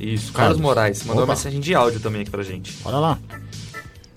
Isso, 0.00 0.32
Carlos, 0.32 0.56
Carlos. 0.56 0.60
Moraes. 0.60 1.00
Mandou 1.04 1.22
Opa. 1.22 1.32
uma 1.32 1.34
mensagem 1.34 1.60
de 1.60 1.74
áudio 1.74 2.00
também 2.00 2.22
aqui 2.22 2.30
pra 2.30 2.42
gente. 2.42 2.72
Bora 2.82 2.98
lá. 2.98 3.18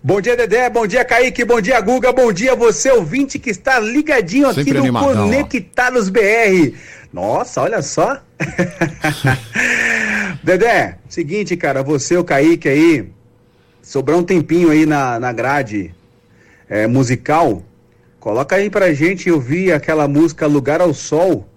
Bom 0.05 0.19
dia, 0.19 0.35
Dedé. 0.35 0.69
Bom 0.69 0.85
dia, 0.85 1.05
Kaique. 1.05 1.45
Bom 1.45 1.61
dia, 1.61 1.79
Guga. 1.79 2.11
Bom 2.11 2.33
dia, 2.33 2.53
você 2.55 2.91
ouvinte 2.91 3.39
que 3.39 3.49
está 3.49 3.79
ligadinho 3.79 4.47
aqui 4.47 4.55
Sempre 4.55 4.73
no 4.73 4.79
animadão, 4.79 5.11
ó. 5.11 5.29
Conectados 5.29 6.09
BR. 6.09 6.75
Nossa, 7.13 7.61
olha 7.61 7.81
só. 7.81 8.19
Dedé, 10.43 10.97
seguinte, 11.07 11.55
cara, 11.55 11.81
você, 11.81 12.17
o 12.17 12.23
Kaique 12.25 12.67
aí, 12.67 13.09
sobrar 13.81 14.17
um 14.17 14.23
tempinho 14.23 14.71
aí 14.71 14.85
na, 14.85 15.21
na 15.21 15.31
grade 15.31 15.95
é, 16.67 16.85
musical, 16.85 17.63
coloca 18.19 18.57
aí 18.57 18.69
pra 18.69 18.93
gente 18.93 19.31
ouvir 19.31 19.71
aquela 19.71 20.05
música 20.05 20.45
Lugar 20.47 20.81
ao 20.81 20.93
Sol. 20.93 21.47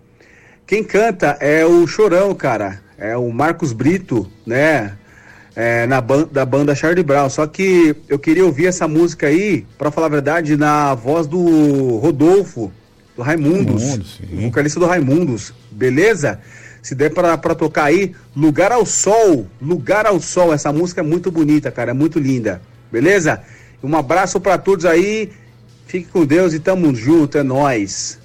Quem 0.65 0.85
canta 0.85 1.37
é 1.41 1.67
o 1.67 1.85
Chorão, 1.89 2.33
cara. 2.33 2.81
É 2.97 3.17
o 3.17 3.29
Marcos 3.33 3.73
Brito, 3.73 4.31
né? 4.47 4.97
É, 5.59 5.87
na 5.87 6.03
ban 6.03 6.29
da 6.31 6.45
banda 6.45 6.75
Charlie 6.75 7.03
Brown. 7.03 7.31
Só 7.31 7.47
que 7.47 7.97
eu 8.09 8.19
queria 8.19 8.45
ouvir 8.45 8.67
essa 8.67 8.87
música 8.87 9.29
aí, 9.29 9.67
pra 9.79 9.91
falar 9.91 10.09
a 10.09 10.11
verdade, 10.11 10.55
na 10.55 10.95
voz 10.95 11.27
do 11.27 11.97
Rodolfo, 11.97 12.71
do 13.17 13.23
Raimundos. 13.23 13.83
Raimundos, 13.83 14.21
o 14.31 14.41
vocalista 14.43 14.79
do 14.79 14.85
Raimundos. 14.85 15.55
Beleza? 15.71 16.39
Se 16.83 16.95
der 16.95 17.11
pra 17.11 17.37
tocar 17.37 17.85
aí, 17.85 18.15
Lugar 18.37 18.71
ao 18.71 18.85
Sol. 18.87 19.47
Lugar 19.61 20.07
ao 20.07 20.21
Sol. 20.21 20.53
Essa 20.53 20.73
música 20.73 21.01
é 21.01 21.05
muito 21.05 21.33
bonita, 21.33 21.71
cara. 21.71 21.91
É 21.91 21.95
muito 21.95 22.19
linda. 22.21 22.61
Beleza? 22.93 23.43
Um 23.83 23.97
abraço 23.97 24.39
pra 24.39 24.57
todos 24.59 24.85
aí. 24.85 25.33
Fique 25.87 26.09
com 26.09 26.25
Deus 26.25 26.53
e 26.53 26.61
tamo 26.61 26.95
junto. 26.95 27.39
É 27.39 27.43
nóis. 27.43 28.19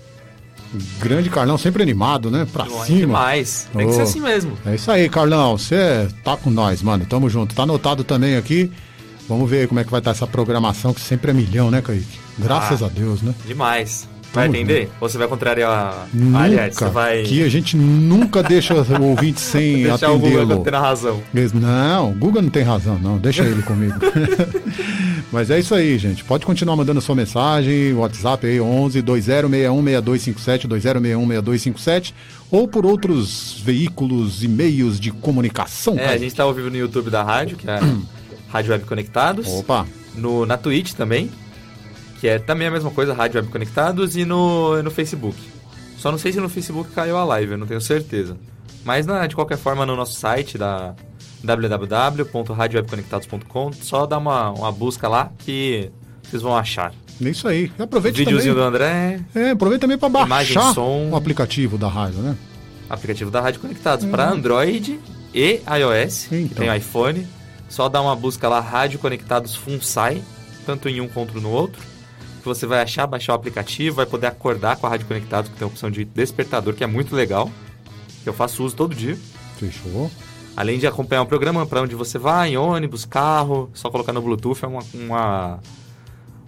Grande 0.99 1.29
Carlão, 1.29 1.57
sempre 1.57 1.83
animado, 1.83 2.31
né? 2.31 2.47
Pra 2.51 2.65
cima. 2.65 2.99
demais. 2.99 3.67
Tem 3.75 3.87
que 3.87 3.93
ser 3.93 4.01
assim 4.01 4.21
mesmo. 4.21 4.57
É 4.65 4.75
isso 4.75 4.89
aí, 4.89 5.09
Carlão. 5.09 5.57
Você 5.57 6.07
tá 6.23 6.37
com 6.37 6.49
nós, 6.49 6.81
mano. 6.81 7.05
Tamo 7.05 7.29
junto. 7.29 7.53
Tá 7.53 7.63
anotado 7.63 8.03
também 8.03 8.37
aqui. 8.37 8.71
Vamos 9.27 9.49
ver 9.49 9.67
como 9.67 9.79
é 9.79 9.83
que 9.83 9.91
vai 9.91 9.99
estar 9.99 10.11
essa 10.11 10.27
programação, 10.27 10.93
que 10.93 11.01
sempre 11.01 11.31
é 11.31 11.33
milhão, 11.33 11.69
né, 11.71 11.81
Kaique? 11.81 12.19
Graças 12.37 12.81
Ah. 12.81 12.87
a 12.87 12.89
Deus, 12.89 13.21
né? 13.21 13.33
Demais. 13.45 14.07
Vai 14.33 14.47
atender? 14.47 14.89
Ou 14.99 15.09
você 15.09 15.17
vai 15.17 15.27
contrariar? 15.27 16.07
Nunca. 16.13 16.39
Aliás, 16.39 16.75
você 16.75 16.85
vai 16.85 17.23
Que 17.23 17.43
a 17.43 17.49
gente 17.49 17.75
nunca 17.75 18.41
deixa 18.41 18.73
o 18.73 19.03
ouvinte 19.03 19.41
sem 19.41 19.83
deixar 19.83 20.11
o 20.11 20.17
Google 20.19 20.37
atendê-lo. 20.39 20.63
ter 20.63 20.75
a 20.75 20.79
razão. 20.79 21.21
Não, 21.53 22.11
o 22.11 22.13
Guga 22.13 22.41
não 22.41 22.49
tem 22.49 22.63
razão, 22.63 22.97
não. 22.97 23.17
Deixa 23.17 23.43
ele 23.43 23.61
comigo. 23.61 23.95
Mas 25.31 25.49
é 25.49 25.59
isso 25.59 25.73
aí, 25.75 25.97
gente. 25.97 26.23
Pode 26.23 26.45
continuar 26.45 26.75
mandando 26.75 27.01
sua 27.01 27.15
mensagem, 27.15 27.93
WhatsApp 27.93 28.45
aí 28.45 28.59
11 28.59 29.01
2061 29.01 29.83
6257 29.83 30.67
2061 30.67 31.27
6257 31.27 32.15
ou 32.49 32.67
por 32.67 32.85
outros 32.85 33.61
veículos 33.63 34.43
e 34.43 34.47
meios 34.47 34.99
de 34.99 35.11
comunicação. 35.11 35.97
É, 35.97 36.07
a 36.07 36.17
gente 36.17 36.35
tá 36.35 36.43
ao 36.43 36.53
vivo 36.53 36.69
no 36.69 36.75
YouTube 36.77 37.09
da 37.09 37.23
rádio, 37.23 37.55
que 37.57 37.69
é 37.69 37.75
a 37.75 37.81
Rádio 38.49 38.71
Web 38.71 38.85
Conectados. 38.85 39.47
Opa. 39.47 39.85
No, 40.15 40.45
na 40.45 40.57
Twitch 40.57 40.91
também, 40.91 41.29
que 42.21 42.27
é 42.29 42.39
também 42.39 42.67
a 42.67 42.71
mesma 42.71 42.89
coisa, 42.91 43.13
Rádio 43.13 43.41
Web 43.41 43.51
Conectados, 43.51 44.15
e 44.15 44.23
no, 44.23 44.81
no 44.81 44.89
Facebook. 44.91 45.35
Só 45.97 46.09
não 46.11 46.17
sei 46.17 46.31
se 46.31 46.39
no 46.39 46.47
Facebook 46.47 46.91
caiu 46.91 47.17
a 47.17 47.25
live, 47.25 47.51
eu 47.51 47.57
não 47.57 47.67
tenho 47.67 47.81
certeza. 47.81 48.37
Mas 48.85 49.05
na- 49.05 49.27
de 49.27 49.35
qualquer 49.35 49.57
forma 49.57 49.85
no 49.85 49.95
nosso 49.95 50.17
site 50.19 50.57
da 50.57 50.95
www.radiowebconectados.com, 51.43 53.71
só 53.81 54.05
dá 54.05 54.17
uma, 54.17 54.51
uma 54.51 54.71
busca 54.71 55.07
lá 55.07 55.31
que 55.39 55.89
vocês 56.23 56.41
vão 56.41 56.55
achar. 56.55 56.93
É 57.23 57.29
isso 57.29 57.47
aí. 57.47 57.71
E 57.77 57.81
aproveite 57.83 58.17
Videozinho 58.19 58.55
também. 58.55 58.69
do 58.71 58.75
André, 58.75 59.19
É, 59.35 59.51
aproveita 59.51 59.81
também 59.81 59.97
para 59.97 60.09
Imagem, 60.09 60.55
baixar 60.55 60.73
som. 60.73 61.09
o 61.11 61.15
aplicativo 61.15 61.77
da 61.77 61.87
rádio, 61.87 62.19
né? 62.21 62.35
aplicativo 62.89 63.31
da 63.31 63.39
Rádio 63.39 63.61
Conectados 63.61 64.05
para 64.05 64.29
Android 64.29 64.99
e 65.33 65.61
iOS, 65.79 66.25
que 66.27 66.35
Então. 66.35 66.65
tem 66.65 66.75
iPhone. 66.77 67.25
Só 67.69 67.87
dá 67.87 68.01
uma 68.01 68.13
busca 68.17 68.49
lá, 68.49 68.59
Rádio 68.59 68.99
Conectados 68.99 69.55
FUNSAI, 69.55 70.21
tanto 70.65 70.89
em 70.89 70.99
um 70.99 71.07
quanto 71.07 71.39
no 71.39 71.49
outro. 71.51 71.81
Que 72.41 72.47
você 72.47 72.65
vai 72.65 72.81
achar, 72.81 73.05
baixar 73.05 73.33
o 73.33 73.35
aplicativo, 73.35 73.97
vai 73.97 74.05
poder 74.05 74.27
acordar 74.27 74.75
com 74.77 74.87
a 74.87 74.89
Rádio 74.89 75.05
Conectados, 75.07 75.49
que 75.51 75.57
tem 75.57 75.65
a 75.65 75.67
opção 75.69 75.91
de 75.91 76.03
despertador, 76.03 76.73
que 76.73 76.83
é 76.83 76.87
muito 76.87 77.15
legal. 77.15 77.49
Que 78.23 78.29
eu 78.29 78.33
faço 78.33 78.63
uso 78.63 78.75
todo 78.75 78.95
dia. 78.95 79.17
Fechou. 79.57 80.09
Além 80.57 80.79
de 80.79 80.85
acompanhar 80.87 81.21
o 81.21 81.25
programa 81.25 81.65
para 81.65 81.81
onde 81.81 81.95
você 81.95 82.17
vai, 82.17 82.57
ônibus, 82.57 83.05
carro, 83.05 83.69
só 83.73 83.89
colocar 83.89 84.11
no 84.11 84.21
Bluetooth 84.21 84.63
é 84.63 84.67
uma, 84.67 84.81
uma, 84.93 85.59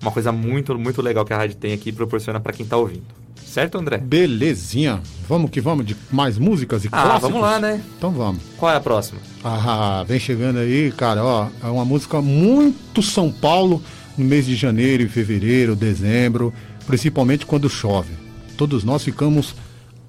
uma 0.01 0.11
coisa 0.11 0.31
muito, 0.31 0.77
muito 0.77 1.01
legal 1.01 1.23
que 1.23 1.31
a 1.33 1.37
rádio 1.37 1.55
tem 1.55 1.73
aqui 1.73 1.89
e 1.89 1.93
proporciona 1.93 2.39
para 2.39 2.53
quem 2.53 2.65
tá 2.65 2.75
ouvindo. 2.75 3.03
Certo, 3.45 3.77
André? 3.77 3.97
Belezinha. 3.99 4.99
Vamos 5.29 5.51
que 5.51 5.61
vamos 5.61 5.85
de 5.85 5.95
mais 6.11 6.37
músicas 6.39 6.83
e 6.85 6.87
Ah, 6.91 7.01
clássicos? 7.03 7.21
vamos 7.29 7.41
lá, 7.41 7.59
né? 7.59 7.81
Então 7.97 8.11
vamos. 8.11 8.41
Qual 8.57 8.71
é 8.71 8.75
a 8.75 8.79
próxima? 8.81 9.19
Ah, 9.43 10.03
vem 10.07 10.19
chegando 10.19 10.57
aí, 10.57 10.91
cara, 10.91 11.23
ó, 11.23 11.47
é 11.63 11.67
uma 11.67 11.85
música 11.85 12.19
muito 12.21 13.01
São 13.03 13.31
Paulo 13.31 13.81
no 14.17 14.25
mês 14.25 14.45
de 14.45 14.55
janeiro 14.55 15.03
fevereiro, 15.09 15.75
dezembro, 15.75 16.53
principalmente 16.85 17.45
quando 17.45 17.69
chove. 17.69 18.13
Todos 18.57 18.83
nós 18.83 19.03
ficamos 19.03 19.55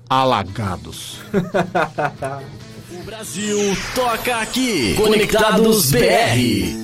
alagados. 0.08 1.20
O 2.90 3.02
Brasil 3.04 3.58
toca 3.94 4.36
aqui. 4.36 4.94
Conectados 4.94 5.90
BR. 5.90 6.83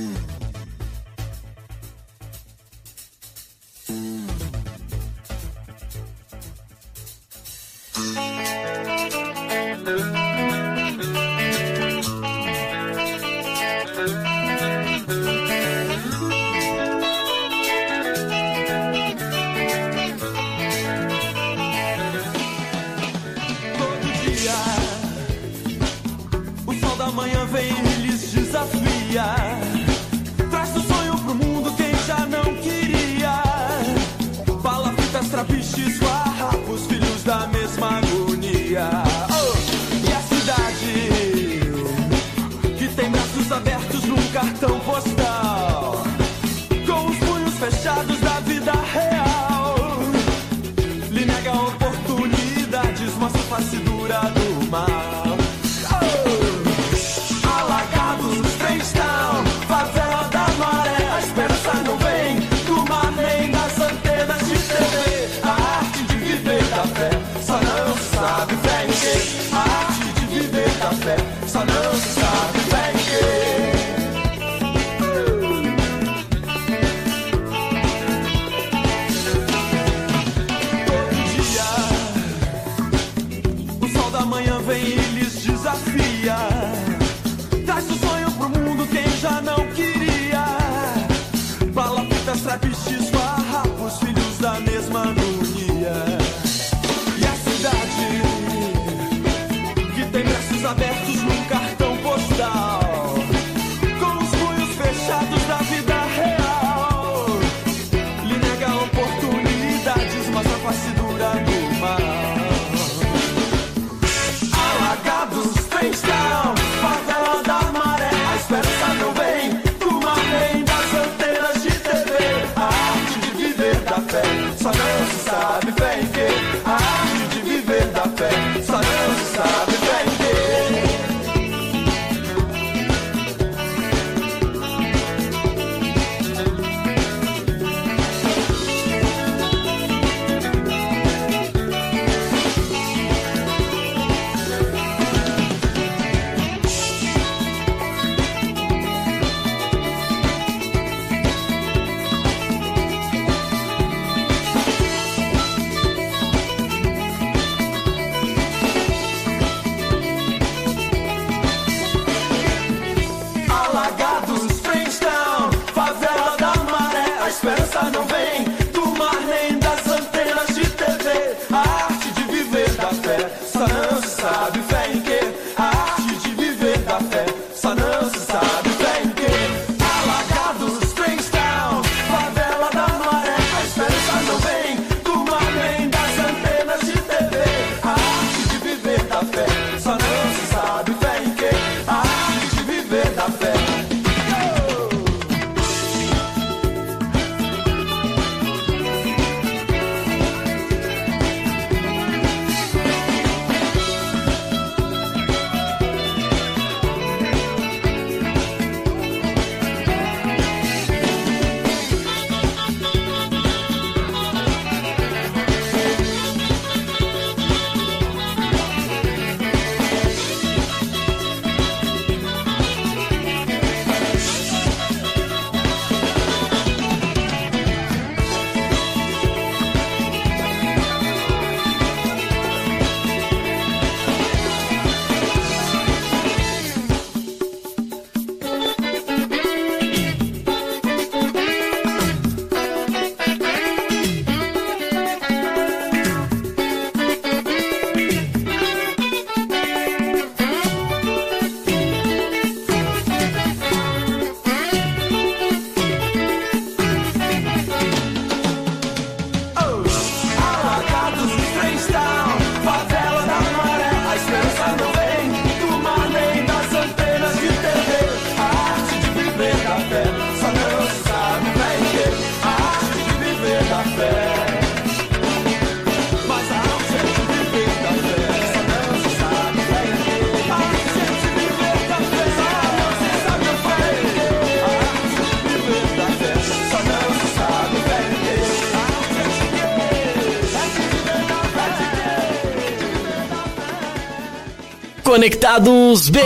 Conectados 295.10 296.08
BR. 296.08 296.20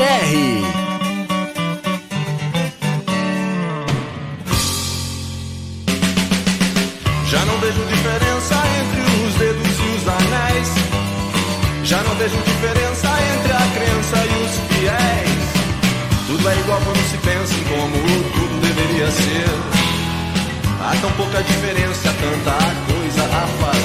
Já 7.27 7.45
não 7.47 7.59
vejo 7.61 7.83
diferença 7.87 8.63
entre 8.83 9.01
os 9.01 9.35
dedos 9.37 9.79
e 9.79 9.97
os 9.97 10.07
anéis. 10.07 10.69
Já 11.85 12.03
não 12.03 12.15
vejo 12.17 12.37
diferença 12.37 13.09
entre 13.09 13.53
a 13.53 13.67
crença 13.73 14.17
e 14.19 14.45
os 14.45 14.53
fiéis. 14.69 15.47
Tudo 16.27 16.47
é 16.47 16.61
igual 16.61 16.81
quando 16.85 17.11
se 17.11 17.17
pensa 17.17 17.55
em 17.55 17.65
como 17.65 17.97
tudo 18.35 18.61
deveria 18.61 19.11
ser. 19.11 19.49
Há 20.83 20.95
tão 21.01 21.11
pouca 21.13 21.43
diferença, 21.43 22.15
tanta 22.21 22.53
coisa 22.93 23.25
a 23.25 23.47
fazer. 23.65 23.84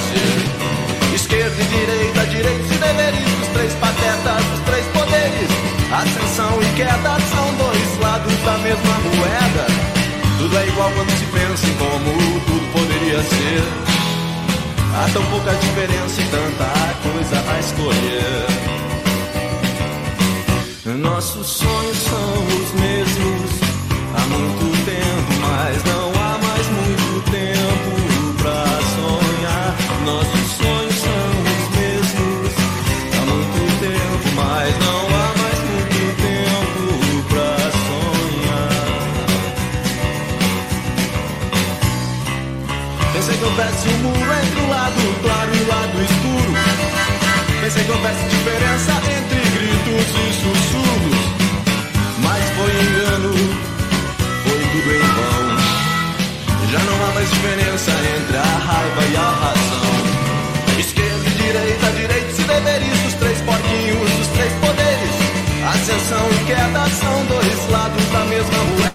Esquerda 1.49 1.63
e 1.63 1.65
direita, 1.65 2.25
direitos 2.27 2.71
e 2.71 2.77
deveres 2.77 3.23
dos 3.23 3.47
três 3.49 3.73
patetas, 3.73 4.45
dos 4.45 4.59
três 4.65 4.85
poderes. 4.87 5.49
Ascensão 5.91 6.61
e 6.61 6.65
queda 6.75 7.19
são 7.19 7.55
dois 7.55 7.97
lados 7.99 8.33
da 8.43 8.57
mesma 8.59 8.99
moeda. 8.99 9.65
Tudo 10.37 10.57
é 10.57 10.67
igual 10.67 10.91
quando 10.91 11.09
se 11.09 11.25
pensa 11.25 11.65
em 11.65 11.73
como 11.73 12.39
tudo 12.45 12.71
poderia 12.71 13.23
ser. 13.23 13.63
Há 14.95 15.09
tão 15.11 15.25
pouca 15.25 15.55
diferença 15.55 16.21
e 16.21 16.25
tanta 16.25 16.65
coisa 17.01 17.43
a 17.51 17.59
escolher. 17.59 18.45
Nossos 20.97 21.47
sonhos 21.47 21.97
são 21.97 22.45
os 22.47 22.73
mesmos 22.79 23.51
há 24.15 24.21
muito 24.27 24.85
tempo, 24.85 25.33
mas 25.41 25.83
não 25.85 26.09
há 26.09 26.37
mais 26.37 26.67
muito 26.69 27.23
tempo 27.31 27.91
pra 28.37 28.65
sonhar. 28.95 29.75
Nossos 30.05 30.38
um 43.89 43.97
muro 44.03 44.31
entre 44.41 44.59
o 44.61 44.69
lado 44.69 45.01
claro 45.21 45.51
e 45.55 45.61
o 45.63 45.67
lado 45.67 45.95
escuro. 46.03 46.53
Pensei 47.61 47.83
que 47.83 47.91
houvesse 47.91 48.23
diferença 48.29 48.91
entre 49.17 49.39
gritos 49.55 50.09
e 50.15 50.33
sussurros. 50.41 51.19
Mas 52.23 52.43
foi 52.55 52.71
engano, 52.81 53.33
foi 54.43 54.59
tudo 54.71 54.89
em 54.93 55.05
vão. 55.17 55.39
Já 56.71 56.79
não 56.79 57.05
há 57.05 57.13
mais 57.13 57.29
diferença 57.29 57.91
entre 57.91 58.37
a 58.37 58.41
raiva 58.41 59.01
e 59.11 59.15
a 59.15 59.29
razão. 59.43 60.79
Esquerda 60.79 61.25
e 61.25 61.31
direita, 61.31 61.91
direitos 61.91 62.39
e 62.39 62.43
deveres 62.43 62.99
dos 62.99 63.13
três 63.13 63.41
porquinhos, 63.41 64.11
dos 64.11 64.27
três 64.27 64.53
poderes. 64.53 65.15
Ascensão 65.73 66.27
e 66.31 66.45
queda 66.45 66.89
são 66.89 67.25
dois 67.25 67.69
lados 67.69 68.05
da 68.11 68.25
mesma 68.25 68.63
moeda. 68.65 68.88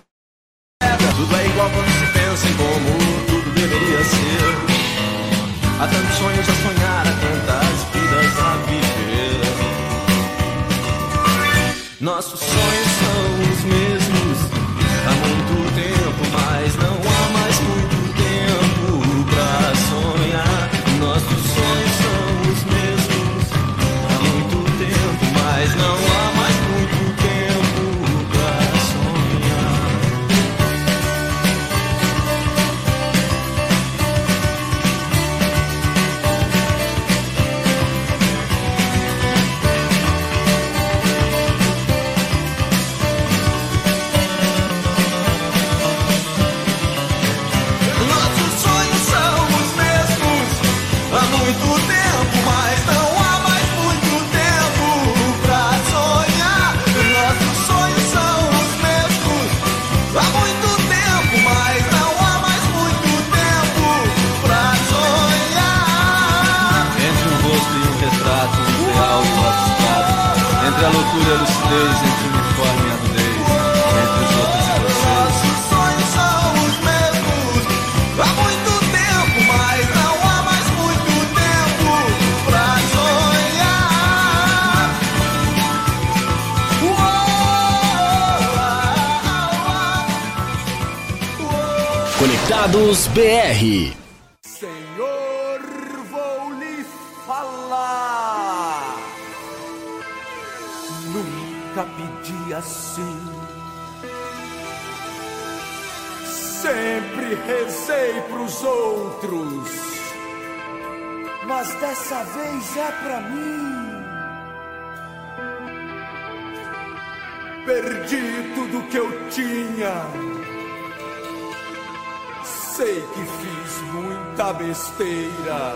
Sei 122.85 123.01
que 123.01 123.25
fiz 123.25 123.81
muita 123.95 124.53
besteira. 124.53 125.73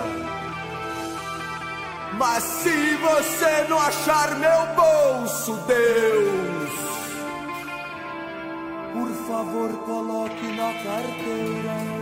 Mas 2.19 2.45
se 2.45 2.97
você 2.97 3.67
não 3.67 3.79
achar 3.79 4.37
meu 4.37 4.67
bolso, 4.77 5.55
Deus, 5.67 6.71
por 8.93 9.09
favor, 9.27 9.71
coloque 9.87 10.47
na 10.49 10.71
carteira. 10.85 11.98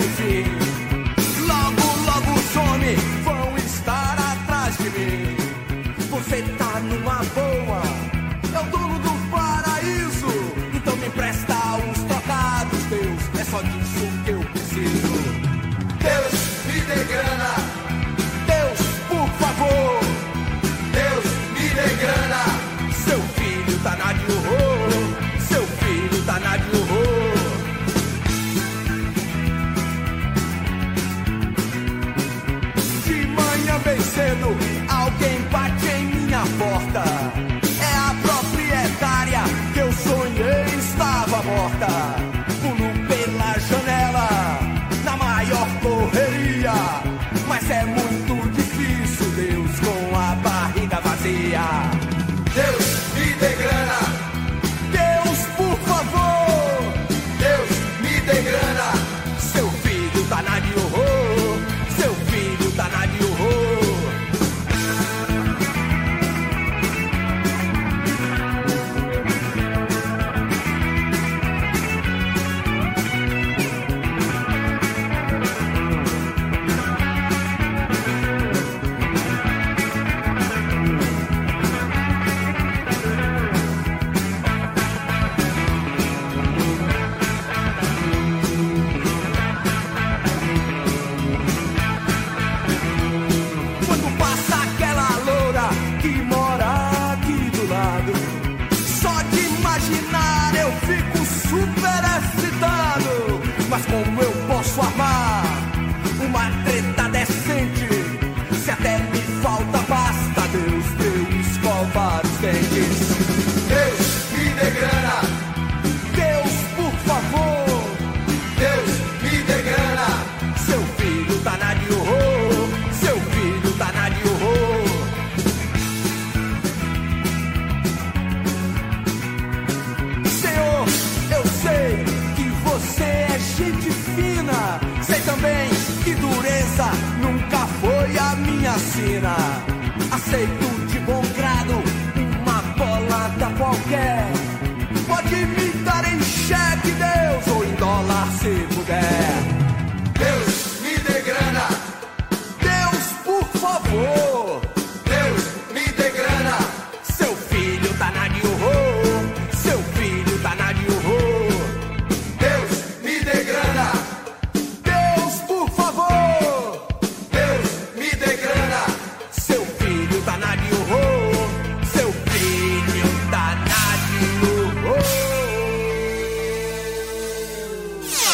Bobeira 0.00 0.69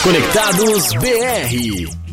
Conectados 0.07 0.95
BR. 1.01 2.06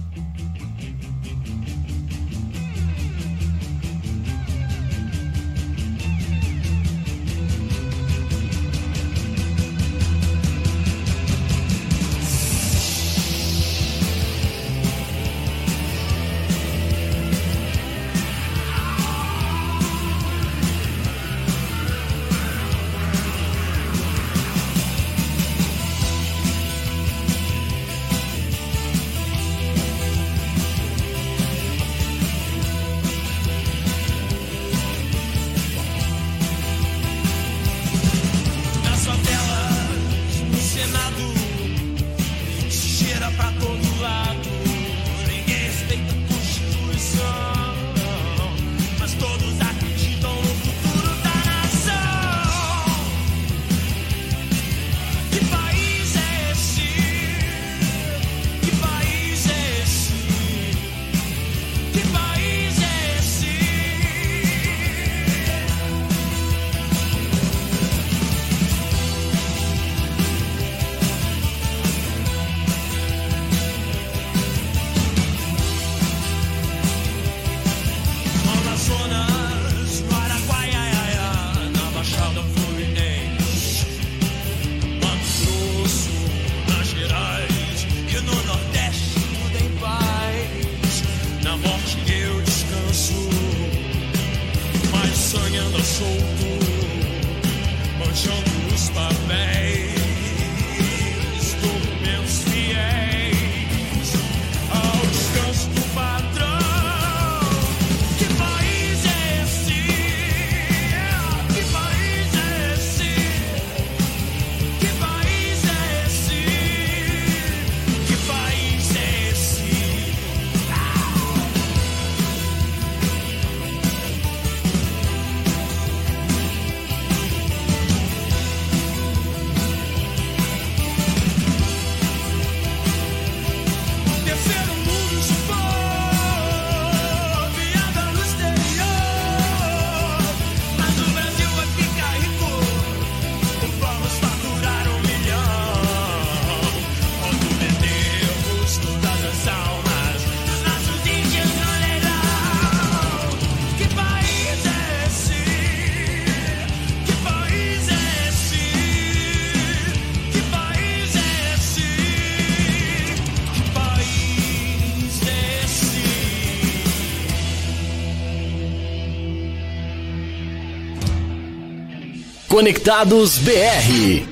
Conectados 172.53 173.39
BR. 173.39 174.27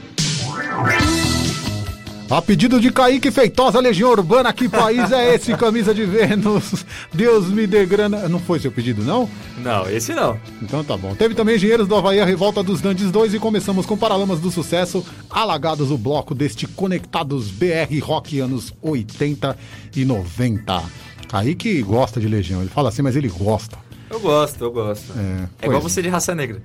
A 2.29 2.39
pedido 2.39 2.79
de 2.79 2.91
Kaique 2.91 3.31
Feitosa, 3.31 3.79
Legião 3.79 4.11
Urbana, 4.11 4.53
que 4.53 4.69
país 4.69 5.11
é 5.11 5.33
esse? 5.33 5.51
Camisa 5.57 5.91
de 5.91 6.05
Vênus, 6.05 6.85
Deus 7.11 7.47
me 7.47 7.65
dê 7.65 7.83
grana. 7.83 8.29
Não 8.29 8.39
foi 8.39 8.59
seu 8.59 8.71
pedido, 8.71 9.03
não? 9.03 9.27
Não, 9.63 9.89
esse 9.89 10.13
não. 10.13 10.39
Então 10.61 10.83
tá 10.83 10.95
bom. 10.95 11.15
Teve 11.15 11.33
também 11.33 11.55
Engenheiros 11.55 11.87
do 11.87 11.95
Havaí, 11.95 12.19
a 12.19 12.25
Revolta 12.25 12.61
dos 12.61 12.79
Dandes 12.79 13.09
2 13.09 13.33
e 13.33 13.39
começamos 13.39 13.87
com 13.87 13.97
Paralamas 13.97 14.39
do 14.39 14.51
Sucesso, 14.51 15.03
alagados 15.27 15.89
o 15.89 15.97
bloco 15.97 16.35
deste 16.35 16.67
Conectados 16.67 17.49
BR 17.49 17.99
Rock 18.03 18.39
anos 18.39 18.71
80 18.83 19.57
e 19.95 20.05
90. 20.05 20.83
Kaique 21.27 21.81
gosta 21.81 22.21
de 22.21 22.27
Legião, 22.27 22.61
ele 22.61 22.69
fala 22.69 22.89
assim, 22.89 23.01
mas 23.01 23.15
ele 23.15 23.29
gosta. 23.29 23.79
Eu 24.11 24.19
gosto, 24.19 24.63
eu 24.63 24.71
gosto. 24.71 25.11
É, 25.17 25.47
É 25.63 25.65
igual 25.65 25.81
você 25.81 26.03
de 26.03 26.07
raça 26.09 26.35
negra. 26.35 26.61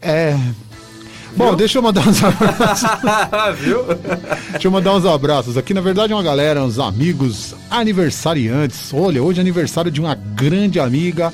É. 0.00 0.38
Bom, 1.36 1.54
deixa 1.56 1.78
eu 1.78 1.82
mandar 1.82 2.06
uns 2.06 2.22
abraços. 2.22 2.88
Viu? 3.60 3.84
Deixa 4.52 4.68
eu 4.68 4.70
mandar 4.70 4.94
uns 4.94 5.06
abraços 5.06 5.56
aqui. 5.56 5.72
Na 5.72 5.80
verdade, 5.80 6.12
uma 6.12 6.22
galera, 6.22 6.62
uns 6.62 6.78
amigos 6.78 7.54
aniversariantes. 7.70 8.92
Olha, 8.92 9.22
hoje 9.22 9.38
é 9.38 9.40
aniversário 9.40 9.90
de 9.90 10.00
uma 10.00 10.14
grande 10.14 10.78
amiga, 10.78 11.32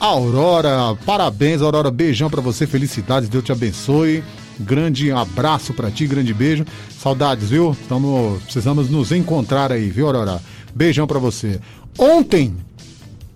Aurora. 0.00 0.96
Parabéns, 1.04 1.60
Aurora. 1.60 1.90
Beijão 1.90 2.30
pra 2.30 2.40
você, 2.40 2.66
felicidades, 2.66 3.28
Deus 3.28 3.44
te 3.44 3.52
abençoe. 3.52 4.24
Grande 4.58 5.10
abraço 5.10 5.74
pra 5.74 5.90
ti, 5.90 6.06
grande 6.06 6.32
beijo. 6.32 6.64
Saudades, 6.98 7.50
viu? 7.50 7.76
Tamo, 7.88 8.40
precisamos 8.44 8.88
nos 8.88 9.12
encontrar 9.12 9.72
aí, 9.72 9.90
viu, 9.90 10.06
Aurora? 10.06 10.40
Beijão 10.74 11.06
pra 11.06 11.18
você. 11.18 11.60
Ontem 11.98 12.54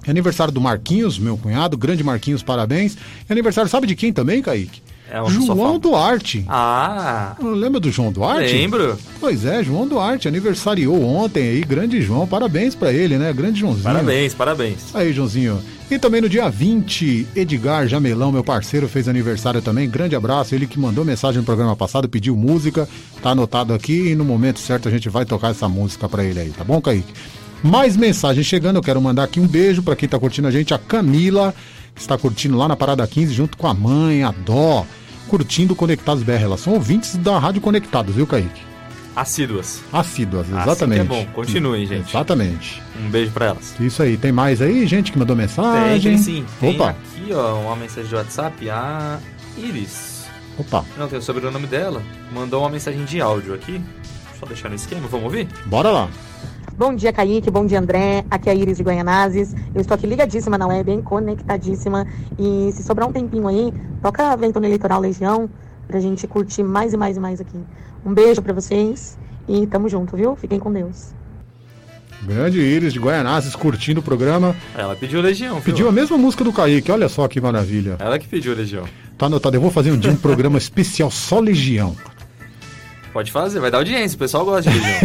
É 0.07 0.11
aniversário 0.11 0.53
do 0.53 0.61
Marquinhos, 0.61 1.19
meu 1.19 1.37
cunhado, 1.37 1.77
grande 1.77 2.03
Marquinhos, 2.03 2.43
parabéns. 2.43 2.97
É 3.29 3.33
aniversário, 3.33 3.71
sabe 3.71 3.87
de 3.87 3.95
quem 3.95 4.13
também, 4.13 4.41
Kaique? 4.41 4.81
É. 5.11 5.31
João 5.31 5.79
Duarte. 5.79 6.45
Ah, 6.49 7.35
Lembra 7.41 7.81
do 7.81 7.91
João 7.91 8.13
Duarte? 8.13 8.53
lembro. 8.53 8.99
Pois 9.21 9.45
é, 9.45 9.63
João 9.65 9.87
Duarte, 9.87 10.29
aniversariou 10.29 11.03
ontem 11.03 11.43
aí, 11.49 11.61
grande 11.63 12.01
João, 12.03 12.27
parabéns 12.27 12.75
pra 12.75 12.93
ele, 12.93 13.17
né? 13.17 13.33
Grande 13.33 13.61
Joãozinho. 13.61 13.85
Parabéns, 13.85 14.35
parabéns. 14.35 14.95
Aí, 14.95 15.13
Joãozinho. 15.13 15.61
E 15.91 15.99
também 15.99 16.21
no 16.21 16.29
dia 16.29 16.51
20, 16.51 17.29
Edgar 17.35 17.89
Jamelão, 17.89 18.31
meu 18.31 18.45
parceiro, 18.45 18.87
fez 18.87 19.09
aniversário 19.09 19.63
também. 19.63 19.89
Grande 19.89 20.15
abraço. 20.15 20.55
Ele 20.55 20.67
que 20.67 20.79
mandou 20.79 21.03
mensagem 21.05 21.39
no 21.39 21.45
programa 21.47 21.75
passado, 21.75 22.07
pediu 22.09 22.37
música. 22.37 22.87
Tá 23.23 23.31
anotado 23.31 23.73
aqui 23.73 24.11
e 24.11 24.15
no 24.15 24.25
momento 24.25 24.59
certo 24.59 24.87
a 24.89 24.91
gente 24.91 25.09
vai 25.09 25.25
tocar 25.25 25.51
essa 25.53 25.67
música 25.69 26.07
pra 26.07 26.23
ele 26.23 26.41
aí, 26.41 26.51
tá 26.51 26.63
bom, 26.63 26.79
Kaique? 26.81 27.11
Mais 27.63 27.97
mensagem 27.97 28.45
chegando, 28.45 28.77
eu 28.77 28.83
quero 28.83 29.01
mandar 29.01 29.25
aqui 29.25 29.41
um 29.41 29.47
beijo 29.47 29.83
pra 29.83 29.97
quem 29.97 30.09
tá 30.09 30.19
curtindo 30.19 30.47
a 30.47 30.51
gente, 30.51 30.73
a 30.75 30.79
Camila, 30.79 31.53
que 31.95 32.01
está 32.01 32.17
curtindo 32.19 32.57
lá 32.57 32.69
na 32.69 32.77
Parada 32.77 33.07
15, 33.07 33.33
junto 33.33 33.57
com 33.57 33.67
a 33.67 33.75
mãe, 33.75 34.23
a 34.23 34.31
Dó, 34.31 34.85
curtindo 35.29 35.75
Conectados 35.75 36.23
BR. 36.23 36.43
Elas 36.43 36.61
são 36.61 36.75
ouvintes 36.75 37.17
da 37.17 37.39
Rádio 37.39 37.61
Conectados, 37.61 38.15
viu, 38.15 38.27
Kaique? 38.27 38.63
Assíduas. 39.17 39.81
Assíduas, 39.93 40.47
Assim 40.53 40.63
exatamente. 40.63 40.95
que 41.09 41.15
é 41.15 41.25
bom. 41.25 41.27
Continuem, 41.33 41.85
gente. 41.87 42.09
Exatamente. 42.11 42.81
Um 43.05 43.11
beijo 43.11 43.33
pra 43.33 43.47
elas. 43.47 43.75
Isso 43.81 44.01
aí, 44.03 44.17
tem 44.17 44.31
mais 44.31 44.63
aí, 44.63 44.87
gente 44.87 45.11
que 45.11 45.19
mandou 45.19 45.35
Tem, 45.35 45.45
mensagem? 45.45 46.13
tem 46.15 46.19
sim. 46.23 46.47
Tem 46.61 46.75
Opa, 46.77 46.91
aqui, 46.91 47.33
ó, 47.33 47.61
uma 47.63 47.75
mensagem 47.75 48.09
de 48.09 48.15
WhatsApp, 48.15 48.71
a 48.71 49.19
Iris. 49.57 50.25
opa, 50.57 50.85
Não 50.97 51.09
tem 51.09 51.19
o 51.19 51.23
sobrenome 51.23 51.67
dela. 51.67 52.01
Mandou 52.33 52.61
uma 52.63 52.71
mensagem 52.71 53.05
de 53.05 53.21
áudio 53.21 53.55
aqui. 53.55 53.81
Só 54.39 54.47
deixar 54.47 54.69
no 54.69 54.77
esquema, 54.77 55.09
vamos 55.09 55.25
ouvir? 55.25 55.49
bora 55.67 55.91
lá. 55.91 56.09
Bom 56.79 56.95
dia, 56.95 57.13
Kaique. 57.13 57.51
Bom 57.51 57.67
dia, 57.67 57.81
André. 57.81 58.25
Aqui 58.31 58.49
é 58.49 58.53
a 58.53 58.55
Iris 58.55 58.77
de 58.77 58.85
Goianazes. 58.85 59.53
Eu 59.75 59.81
estou 59.81 59.97
aqui 59.97 60.07
ligadíssima 60.07 60.57
na 60.57 60.69
web, 60.69 60.85
bem 60.85 61.03
conectadíssima. 61.03 62.07
E 62.39 62.71
se 62.73 62.85
sobrar 62.85 63.09
um 63.09 63.13
tempinho 63.13 63.49
aí, 63.49 63.75
toca 64.01 64.37
Vento 64.37 64.61
no 64.61 64.69
Litoral 64.69 65.01
Legião 65.01 65.51
pra 65.89 65.99
gente 65.99 66.25
curtir 66.29 66.63
mais 66.63 66.93
e 66.93 66.97
mais 66.97 67.17
e 67.17 67.21
mais 67.21 67.41
aqui. 67.41 67.59
Um 68.07 68.15
beijo 68.15 68.41
pra 68.41 68.53
vocês 68.53 69.19
e 69.49 69.67
tamo 69.67 69.89
junto, 69.89 70.17
viu? 70.17 70.37
Fiquem 70.37 70.61
com 70.61 70.73
Deus. 70.73 71.09
Grande 72.23 72.61
Iris 72.61 72.93
de 72.93 73.01
Guaianazes 73.01 73.57
curtindo 73.57 73.99
o 73.99 74.03
programa. 74.03 74.55
Ela 74.77 74.95
pediu 74.95 75.21
Legião, 75.21 75.55
viu? 75.57 75.65
Pediu 75.65 75.89
a 75.89 75.93
mesma 75.93 76.17
música 76.17 76.45
do 76.45 76.53
Kaique, 76.53 76.93
olha 76.93 77.09
só 77.09 77.27
que 77.27 77.41
maravilha. 77.41 77.97
Ela 77.99 78.21
que 78.21 78.29
pediu 78.29 78.55
Legião. 78.55 78.85
Tá 79.17 79.27
anotado, 79.27 79.57
eu 79.57 79.61
vou 79.61 79.73
fazer 79.73 79.91
um 79.91 79.99
dia 79.99 80.13
um 80.13 80.17
programa 80.17 80.59
especial 80.59 81.11
só 81.11 81.41
Legião. 81.41 81.97
Pode 83.13 83.33
fazer, 83.33 83.59
vai 83.59 83.69
dar 83.69 83.79
audiência, 83.79 84.15
o 84.15 84.19
pessoal 84.21 84.45
gosta 84.45 84.71
de 84.71 84.79
Legião. 84.79 85.01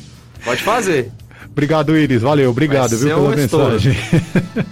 Pode 0.44 0.62
fazer. 0.62 1.10
Obrigado, 1.50 1.96
Iris. 1.96 2.22
Valeu, 2.22 2.50
obrigado, 2.50 2.96
viu, 2.96 3.16
pela 3.16 3.36
mensagem. 3.36 3.96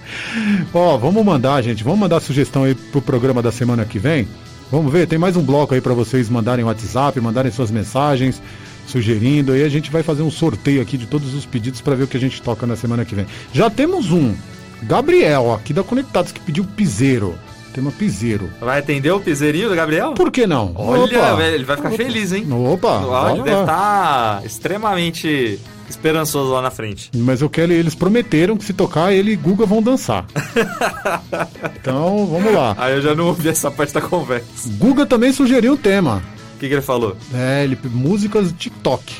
Ó, 0.74 0.96
vamos 0.98 1.24
mandar, 1.24 1.62
gente. 1.62 1.84
Vamos 1.84 2.00
mandar 2.00 2.20
sugestão 2.20 2.64
aí 2.64 2.74
pro 2.74 3.00
programa 3.00 3.40
da 3.40 3.52
semana 3.52 3.84
que 3.84 3.98
vem. 3.98 4.26
Vamos 4.70 4.92
ver, 4.92 5.06
tem 5.06 5.18
mais 5.18 5.36
um 5.36 5.42
bloco 5.42 5.74
aí 5.74 5.80
pra 5.80 5.94
vocês 5.94 6.28
mandarem 6.28 6.64
WhatsApp, 6.64 7.20
mandarem 7.20 7.52
suas 7.52 7.70
mensagens, 7.70 8.42
sugerindo. 8.86 9.52
Aí 9.52 9.62
a 9.62 9.68
gente 9.68 9.90
vai 9.90 10.02
fazer 10.02 10.22
um 10.22 10.30
sorteio 10.30 10.82
aqui 10.82 10.96
de 10.96 11.06
todos 11.06 11.34
os 11.34 11.46
pedidos 11.46 11.80
pra 11.80 11.94
ver 11.94 12.04
o 12.04 12.06
que 12.06 12.16
a 12.16 12.20
gente 12.20 12.40
toca 12.42 12.66
na 12.66 12.74
semana 12.74 13.04
que 13.04 13.14
vem. 13.14 13.26
Já 13.52 13.70
temos 13.70 14.10
um. 14.10 14.34
Gabriel, 14.82 15.52
aqui 15.52 15.72
da 15.72 15.84
Conectados, 15.84 16.32
que 16.32 16.40
pediu 16.40 16.64
piseiro. 16.64 17.38
Tema 17.74 17.90
piseiro. 17.90 18.50
Vai 18.60 18.78
atender 18.80 19.10
o 19.10 19.20
piseirinho 19.20 19.68
do 19.68 19.74
Gabriel? 19.74 20.12
Por 20.12 20.30
que 20.30 20.46
não? 20.46 20.72
Olha, 20.74 21.18
Opa. 21.32 21.42
ele 21.42 21.64
vai 21.64 21.76
ficar 21.76 21.90
feliz, 21.92 22.32
hein? 22.32 22.46
Opa, 22.52 22.98
O 23.00 23.14
áudio 23.14 23.44
deve 23.44 23.60
estar 23.60 24.44
extremamente 24.44 25.58
esperançoso 25.88 26.52
lá 26.52 26.62
na 26.62 26.70
frente. 26.70 27.10
Mas 27.14 27.40
eu 27.40 27.48
quero, 27.48 27.72
eles 27.72 27.94
prometeram 27.94 28.56
que 28.56 28.64
se 28.64 28.72
tocar 28.72 29.12
ele 29.12 29.32
e 29.32 29.36
Guga 29.36 29.64
vão 29.64 29.82
dançar. 29.82 30.26
então, 31.76 32.26
vamos 32.26 32.52
lá. 32.52 32.74
Aí 32.78 32.94
eu 32.94 33.02
já 33.02 33.14
não 33.14 33.26
ouvi 33.28 33.48
essa 33.48 33.70
parte 33.70 33.94
da 33.94 34.00
conversa. 34.00 34.68
Guga 34.78 35.06
também 35.06 35.32
sugeriu 35.32 35.74
um 35.74 35.76
tema. 35.76 36.22
O 36.56 36.58
que, 36.58 36.68
que 36.68 36.74
ele 36.74 36.82
falou? 36.82 37.16
É, 37.34 37.64
ele 37.64 37.78
músicas 37.84 38.52
TikTok. 38.52 39.14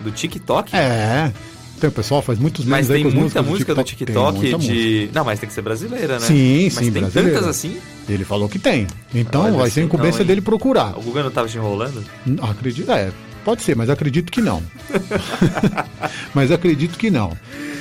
Do 0.00 0.10
TikTok? 0.10 0.74
É. 0.74 1.32
Tem 1.78 1.88
o 1.88 1.92
pessoal 1.92 2.20
faz 2.20 2.38
muitos 2.38 2.64
Mas 2.64 2.88
memes 2.88 2.90
aí 2.90 3.02
tem 3.02 3.12
com 3.12 3.20
muita 3.20 3.42
música 3.42 3.74
do 3.74 3.84
TikTok 3.84 4.40
Tem 4.40 4.50
muita 4.50 4.58
de. 4.58 5.10
Não, 5.12 5.24
mas 5.24 5.38
tem 5.38 5.48
que 5.48 5.54
ser 5.54 5.62
brasileira, 5.62 6.18
né? 6.18 6.26
Sim, 6.26 6.64
mas 6.64 6.74
sim, 6.74 6.92
tem 6.92 7.02
brasileira. 7.02 7.38
tantas 7.38 7.48
assim? 7.48 7.78
Ele 8.08 8.24
falou 8.24 8.48
que 8.48 8.58
tem. 8.58 8.86
Então 9.14 9.44
Olha, 9.44 9.52
vai 9.52 9.70
ser 9.70 9.82
incumbência 9.82 10.20
não, 10.20 10.26
dele 10.26 10.40
procurar. 10.40 10.98
O 10.98 11.02
Guga 11.02 11.22
não 11.22 11.30
tava 11.30 11.48
te 11.48 11.56
enrolando? 11.56 12.04
Acredito, 12.42 12.90
é, 12.90 13.12
pode 13.44 13.62
ser, 13.62 13.76
mas 13.76 13.90
acredito 13.90 14.32
que 14.32 14.40
não. 14.40 14.62
mas 16.34 16.50
acredito 16.50 16.98
que 16.98 17.10
não. 17.10 17.36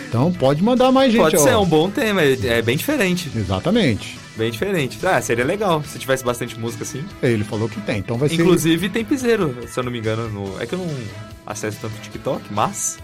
Então 0.08 0.32
pode 0.32 0.64
mandar 0.64 0.92
mais 0.92 1.12
gente. 1.12 1.22
Pode 1.22 1.38
ó. 1.38 1.40
ser, 1.40 1.50
é 1.50 1.58
um 1.58 1.66
bom 1.66 1.90
tema, 1.90 2.22
é 2.22 2.38
é 2.44 2.62
bem 2.62 2.78
diferente. 2.78 3.30
Exatamente. 3.36 4.18
Bem 4.38 4.52
diferente. 4.52 5.00
Ah, 5.04 5.20
seria 5.22 5.44
legal 5.44 5.84
se 5.84 5.98
tivesse 5.98 6.24
bastante 6.24 6.60
música 6.60 6.84
assim. 6.84 7.04
Ele 7.24 7.44
falou 7.44 7.68
que 7.68 7.82
tem. 7.82 7.98
Então 7.98 8.18
vai 8.18 8.30
ser. 8.30 8.36
Inclusive 8.36 8.88
tem 8.90 9.04
piseiro, 9.04 9.56
se 9.68 9.80
eu 9.80 9.84
não 9.84 9.92
me 9.92 9.98
engano. 9.98 10.30
No... 10.30 10.62
É 10.62 10.66
que 10.66 10.76
eu 10.76 10.80
não 10.80 10.88
acesso 11.46 11.80
tanto 11.82 11.96
o 11.98 12.02
TikTok, 12.02 12.44
mas. 12.52 13.00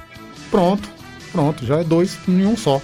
Pronto. 0.53 0.87
Pronto, 1.31 1.65
já 1.65 1.79
é 1.79 1.83
dois 1.83 2.15
em 2.27 2.45
um 2.45 2.55
só. 2.55 2.79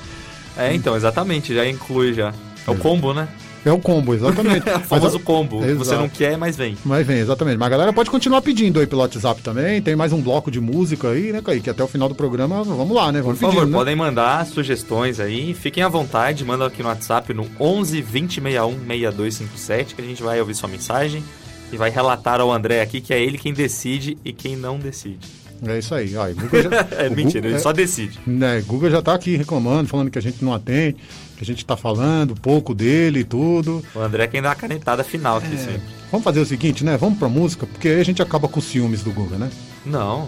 É, 0.57 0.73
então, 0.73 0.95
exatamente, 0.95 1.53
já 1.53 1.67
inclui 1.69 2.15
já. 2.15 2.33
É 2.67 2.71
o 2.71 2.75
combo, 2.75 3.13
né? 3.13 3.27
É 3.63 3.71
o 3.71 3.77
combo, 3.77 4.15
exatamente. 4.15 4.65
É 4.67 4.77
o 4.77 4.79
famoso 4.79 5.19
combo. 5.19 5.59
que 5.59 5.73
Você 5.75 5.91
Exato. 5.91 6.01
não 6.01 6.09
quer, 6.09 6.35
mas 6.35 6.57
vem. 6.57 6.75
Mas 6.83 7.05
vem, 7.05 7.19
exatamente. 7.19 7.57
Mas 7.57 7.67
a 7.67 7.69
galera 7.69 7.93
pode 7.93 8.09
continuar 8.09 8.41
pedindo 8.41 8.79
aí 8.79 8.87
pelo 8.87 9.01
WhatsApp 9.01 9.43
também. 9.43 9.83
Tem 9.83 9.95
mais 9.95 10.11
um 10.11 10.19
bloco 10.19 10.49
de 10.49 10.59
música 10.59 11.09
aí, 11.09 11.31
né, 11.31 11.43
Kaique? 11.43 11.69
Até 11.69 11.83
o 11.83 11.87
final 11.87 12.09
do 12.09 12.15
programa, 12.15 12.63
vamos 12.63 12.95
lá, 12.95 13.11
né? 13.11 13.19
Por 13.19 13.25
Vamos 13.35 13.39
favor, 13.39 13.53
pedindo, 13.53 13.71
né? 13.71 13.77
podem 13.77 13.95
mandar 13.95 14.43
sugestões 14.47 15.19
aí. 15.19 15.53
Fiquem 15.53 15.83
à 15.83 15.87
vontade, 15.89 16.43
mandam 16.43 16.65
aqui 16.65 16.81
no 16.81 16.89
WhatsApp 16.89 17.31
no 17.35 17.47
11 17.59 18.01
20 18.01 18.41
61 18.41 18.71
6257 18.87 19.93
que 19.93 20.01
a 20.01 20.05
gente 20.05 20.23
vai 20.23 20.39
ouvir 20.39 20.55
sua 20.55 20.67
mensagem 20.67 21.23
e 21.71 21.77
vai 21.77 21.91
relatar 21.91 22.41
ao 22.41 22.51
André 22.51 22.81
aqui 22.81 22.99
que 22.99 23.13
é 23.13 23.21
ele 23.21 23.37
quem 23.37 23.53
decide 23.53 24.17
e 24.25 24.33
quem 24.33 24.55
não 24.55 24.79
decide. 24.79 25.38
É 25.65 25.79
isso 25.79 25.93
aí. 25.95 26.13
E 26.13 26.33
Guga 26.33 26.61
já- 26.63 26.69
É 27.03 27.09
mentira, 27.09 27.39
Guga- 27.41 27.47
ele 27.47 27.55
é- 27.55 27.59
só 27.59 27.71
decide. 27.73 28.19
Né, 28.25 28.61
Guga 28.65 28.89
já 28.89 29.01
tá 29.01 29.13
aqui 29.13 29.35
reclamando, 29.35 29.87
falando 29.89 30.09
que 30.11 30.17
a 30.19 30.21
gente 30.21 30.43
não 30.43 30.53
atende, 30.53 30.97
que 31.37 31.43
a 31.43 31.45
gente 31.45 31.65
tá 31.65 31.75
falando 31.77 32.35
pouco 32.35 32.73
dele 32.73 33.19
e 33.21 33.23
tudo. 33.23 33.83
O 33.95 33.99
André 33.99 34.23
é 34.23 34.27
quem 34.27 34.41
dá 34.41 34.51
a 34.51 34.55
canetada 34.55 35.03
final 35.03 35.37
aqui 35.37 35.57
sempre. 35.57 35.81
Vamos 36.11 36.23
fazer 36.23 36.39
o 36.39 36.45
seguinte, 36.45 36.83
né? 36.83 36.97
Vamos 36.97 37.19
pra 37.19 37.29
música, 37.29 37.65
porque 37.67 37.87
aí 37.87 37.99
a 37.99 38.03
gente 38.05 38.21
acaba 38.21 38.47
com 38.47 38.59
os 38.59 38.65
ciúmes 38.65 39.03
do 39.03 39.11
Guga, 39.11 39.37
né? 39.37 39.49
Não. 39.85 40.27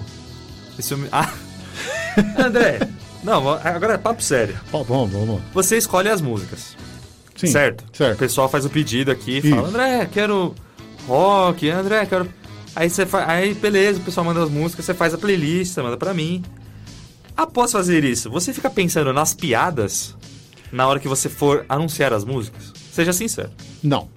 Esse 0.77 0.93
homem... 0.93 1.07
Ah! 1.11 1.32
André! 2.38 2.79
Não, 3.23 3.47
agora 3.49 3.93
é 3.93 3.97
papo 3.97 4.21
sério. 4.23 4.55
Vamos, 4.71 5.11
vamos. 5.11 5.41
Você 5.53 5.77
escolhe 5.77 6.09
as 6.09 6.21
músicas. 6.21 6.75
Sim, 7.36 7.47
certo? 7.47 7.84
certo. 7.93 8.15
O 8.15 8.19
pessoal 8.19 8.49
faz 8.49 8.65
o 8.65 8.69
pedido 8.69 9.11
aqui, 9.11 9.38
Isso. 9.39 9.49
fala, 9.49 9.67
André, 9.67 10.09
quero 10.11 10.53
rock, 11.07 11.69
André, 11.69 12.05
quero. 12.05 12.27
Aí 12.76 12.89
você 12.89 13.05
faz. 13.05 13.28
Aí 13.30 13.53
beleza, 13.53 13.99
o 13.99 14.03
pessoal 14.03 14.26
manda 14.26 14.43
as 14.43 14.49
músicas, 14.49 14.86
você 14.86 14.93
faz 14.93 15.13
a 15.13 15.17
playlist, 15.17 15.74
você 15.74 15.82
manda 15.82 15.97
pra 15.97 16.13
mim. 16.13 16.43
Após 17.36 17.72
fazer 17.72 18.03
isso, 18.03 18.30
você 18.30 18.53
fica 18.53 18.69
pensando 18.69 19.11
nas 19.13 19.34
piadas 19.34 20.15
na 20.72 20.88
hora 20.88 20.99
que 20.99 21.07
você 21.07 21.28
for 21.30 21.65
anunciar 21.67 22.13
as 22.13 22.24
músicas? 22.24 22.72
Seja 22.91 23.11
sincero. 23.13 23.49
Não. 23.82 24.09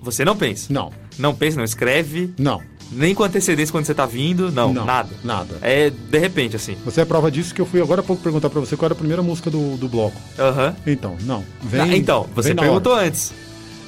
Você 0.00 0.24
não 0.24 0.36
pensa? 0.36 0.72
Não. 0.72 0.92
Não 1.18 1.34
pensa, 1.34 1.56
não 1.58 1.64
escreve? 1.64 2.32
Não. 2.38 2.60
Nem 2.90 3.14
com 3.14 3.22
antecedência 3.22 3.72
quando 3.72 3.86
você 3.86 3.94
tá 3.94 4.04
vindo? 4.04 4.50
Não, 4.52 4.72
Não, 4.72 4.84
nada. 4.84 5.08
nada. 5.24 5.58
É 5.62 5.88
de 5.88 6.18
repente, 6.18 6.56
assim. 6.56 6.76
Você 6.84 7.00
é 7.00 7.04
prova 7.04 7.30
disso 7.30 7.54
que 7.54 7.60
eu 7.60 7.64
fui 7.66 7.80
agora 7.80 8.00
há 8.00 8.04
pouco 8.04 8.22
perguntar 8.22 8.50
pra 8.50 8.60
você 8.60 8.76
qual 8.76 8.86
era 8.86 8.94
a 8.94 8.96
primeira 8.96 9.22
música 9.22 9.50
do, 9.50 9.76
do 9.78 9.88
bloco. 9.88 10.16
Aham. 10.38 10.76
Então, 10.86 11.16
não. 11.22 11.42
Vem, 11.62 11.80
Ah, 11.80 11.96
então, 11.96 12.28
você 12.34 12.54
perguntou 12.54 12.94
antes. 12.94 13.32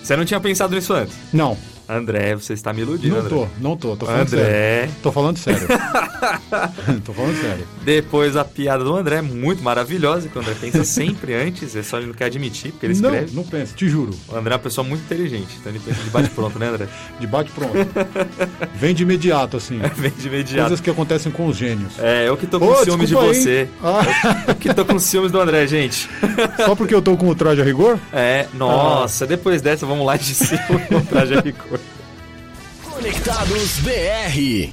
Você 0.03 0.16
não 0.16 0.24
tinha 0.24 0.41
pensado 0.41 0.74
nisso 0.74 0.93
antes? 0.95 1.14
Não. 1.32 1.57
André, 1.89 2.35
você 2.35 2.53
está 2.55 2.72
me 2.72 2.80
iludindo, 2.82 3.14
Não 3.16 3.20
André. 3.20 3.30
tô, 3.37 3.47
não 3.61 3.76
tô, 3.76 3.97
tô 3.97 4.07
falando 4.07 4.22
André. 4.22 4.43
sério. 4.43 4.95
Tô 5.03 5.12
falando 5.12 5.37
sério. 5.37 5.68
tô 7.05 7.12
falando 7.12 7.41
sério. 7.41 7.66
Depois 7.85 8.37
a 8.37 8.45
piada 8.45 8.82
do 8.82 8.95
André, 8.97 9.20
muito 9.20 9.62
maravilhosa, 9.62 10.28
que 10.28 10.37
o 10.39 10.41
André 10.41 10.55
pensa 10.61 10.82
sempre 10.85 11.35
antes, 11.37 11.76
é 11.76 11.82
só 11.82 11.99
ele 11.99 12.07
não 12.07 12.14
quer 12.14 12.26
admitir, 12.26 12.72
porque 12.72 12.87
ele 12.87 12.95
não, 13.01 13.11
escreve. 13.11 13.37
não 13.37 13.43
penso, 13.45 13.74
te 13.74 13.89
juro. 13.89 14.14
O 14.28 14.37
André 14.37 14.55
é 14.55 14.57
uma 14.57 14.62
pessoa 14.62 14.87
muito 14.87 15.03
inteligente, 15.03 15.57
então 15.61 15.70
ele 15.72 15.80
pensa 15.85 16.03
de 16.03 16.11
bate-pronto, 16.11 16.59
né, 16.59 16.68
André? 16.68 16.87
De 17.20 17.26
bate 17.26 17.51
pronto. 17.53 17.74
Vem 18.74 18.95
de 18.95 19.03
imediato, 19.03 19.57
assim. 19.57 19.78
Vem 19.97 20.11
de 20.11 20.26
imediato. 20.26 20.62
Coisas 20.68 20.80
que 20.80 20.91
acontecem 20.91 21.30
com 21.30 21.47
os 21.47 21.57
gênios. 21.57 21.99
É, 21.99 22.28
eu 22.28 22.37
que 22.37 22.47
tô 22.47 22.59
com 22.59 22.66
Ô, 22.66 22.76
ciúmes 22.85 23.09
de 23.09 23.16
aí, 23.16 23.26
você. 23.26 23.68
Ah. 23.82 24.45
Eu 24.49 24.55
que 24.57 24.72
tô 24.74 24.85
com 24.85 24.99
ciúmes 24.99 25.30
do 25.30 25.41
André, 25.41 25.66
gente. 25.66 26.09
Só 26.64 26.74
porque 26.74 26.95
eu 26.95 27.01
tô 27.01 27.16
com 27.16 27.28
o 27.28 27.35
traje 27.35 27.61
a 27.61 27.64
rigor? 27.64 27.99
É, 28.12 28.47
nossa, 28.55 29.26
depois 29.26 29.62
dessa 29.62 29.87
vamos 29.87 30.05
lá 30.07 30.16
de 30.16 30.35
cima 30.35 30.61
com 30.89 30.97
o 30.97 31.01
traje 31.03 31.35
a 31.35 31.41
rigor. 31.41 31.74
Conectados 33.05 33.81
BR. 33.83 34.73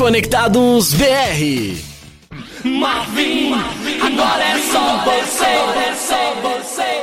Conectados 0.00 0.94
BR. 0.94 1.76
Marvin, 2.64 3.52
agora 4.00 4.44
é 4.44 4.58
só 4.72 5.04
você, 5.04 5.44
é 5.44 5.94
só 5.94 6.34
você. 6.40 7.02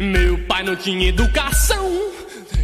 Meu 0.00 0.38
pai 0.46 0.62
não 0.62 0.76
tinha 0.76 1.10
educação. 1.10 2.10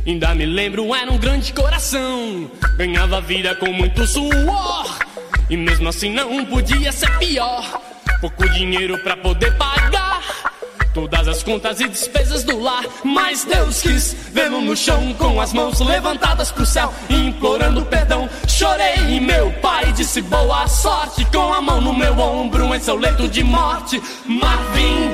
Ainda 0.07 0.35
me 0.35 0.47
lembro, 0.47 0.95
era 0.95 1.13
um 1.13 1.19
grande 1.19 1.53
coração. 1.53 2.51
Ganhava 2.79 3.21
vida 3.21 3.55
com 3.57 3.71
muito 3.75 4.07
suor. 4.07 4.99
E 5.51 5.57
mesmo 5.59 5.91
assim 5.91 6.11
não 6.15 6.47
podia 6.47 6.91
ser 6.91 7.19
pior. 7.19 7.84
Pouco 8.25 8.49
dinheiro 8.49 8.97
pra 9.01 9.15
poder 9.19 9.55
pagar 9.59 10.23
todas 10.95 11.29
as 11.29 11.43
contas 11.43 11.79
e 11.79 11.87
despesas 11.87 12.43
do 12.43 12.59
lar. 12.59 12.83
Mas 13.05 13.45
Deus 13.45 13.83
quis 13.83 14.17
vê-lo 14.33 14.63
no 14.63 14.75
chão 14.75 15.13
com 15.19 15.39
as 15.39 15.53
mãos 15.53 15.79
levantadas 15.79 16.51
pro 16.51 16.65
céu, 16.65 16.91
implorando 17.11 17.85
perdão. 17.85 18.27
Chorei 18.49 18.97
e 19.11 19.21
meu 19.21 19.53
pai 19.61 19.93
disse 19.93 20.23
boa 20.23 20.67
sorte 20.67 21.23
com 21.27 21.53
a 21.53 21.61
mão 21.61 21.83
no 21.83 21.93
meu 21.93 22.19
ombro 22.19 22.75
em 22.75 22.81
seu 22.81 22.97
leito 22.97 23.29
de 23.29 23.45
morte. 23.45 24.03
Marvin, 24.25 25.11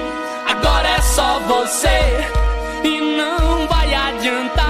agora 0.46 0.88
é 0.90 1.02
só 1.02 1.40
você 1.40 2.28
e 2.84 3.16
não 3.16 3.66
vai 3.66 3.92
adiantar. 3.92 4.69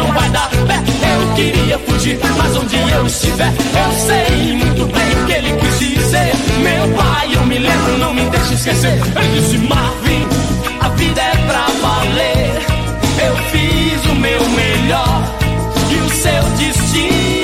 Não 0.00 0.12
vai 0.12 0.28
dar 0.30 0.48
pé. 0.66 0.82
Eu 1.12 1.34
queria 1.34 1.78
fugir, 1.78 2.18
mas 2.36 2.56
onde 2.56 2.76
eu 2.76 3.06
estiver, 3.06 3.52
eu 3.52 3.92
sei 4.06 4.52
muito 4.54 4.86
bem 4.86 5.22
o 5.22 5.26
que 5.26 5.32
ele 5.32 5.52
quis 5.60 5.78
dizer. 5.78 6.32
Meu 6.62 6.96
pai, 6.96 7.34
eu 7.34 7.44
me 7.46 7.58
lembro, 7.58 7.98
não 7.98 8.14
me 8.14 8.22
deixe 8.30 8.54
esquecer. 8.54 9.00
Ele 9.16 9.40
disse: 9.40 9.58
Marvin, 9.58 10.26
a 10.80 10.88
vida 10.90 11.20
é 11.20 11.36
pra 11.46 11.66
valer. 11.82 12.62
Eu 13.26 13.36
fiz 13.50 14.04
o 14.10 14.14
meu 14.14 14.48
melhor 14.50 15.22
e 15.90 15.94
o 15.96 16.10
seu 16.10 16.42
destino 16.56 17.39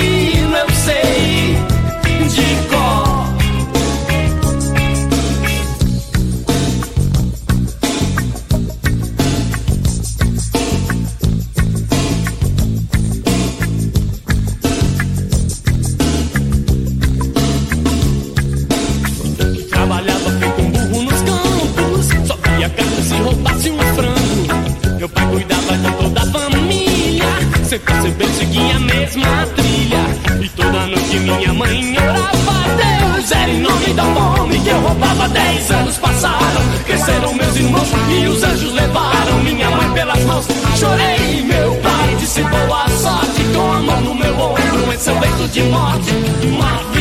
Chorei, 40.76 41.42
meu 41.42 41.74
pai 41.76 42.16
disse 42.16 42.42
boa 42.42 42.86
sorte, 42.88 43.42
com 43.54 43.72
a 43.72 43.80
mão 43.80 44.00
no 44.02 44.14
meu 44.14 44.38
ombro 44.38 44.92
em 44.92 44.98
seu 44.98 45.18
leito 45.18 45.48
de 45.48 45.62
morte. 45.62 46.95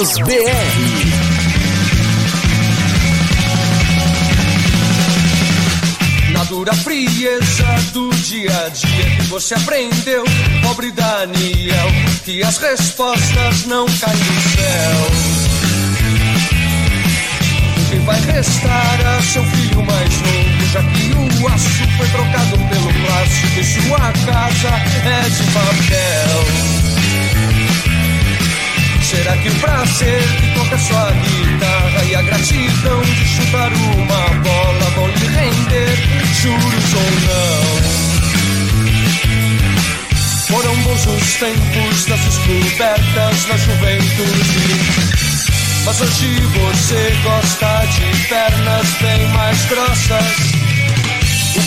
Deus 0.00 0.18
BR. 0.20 0.49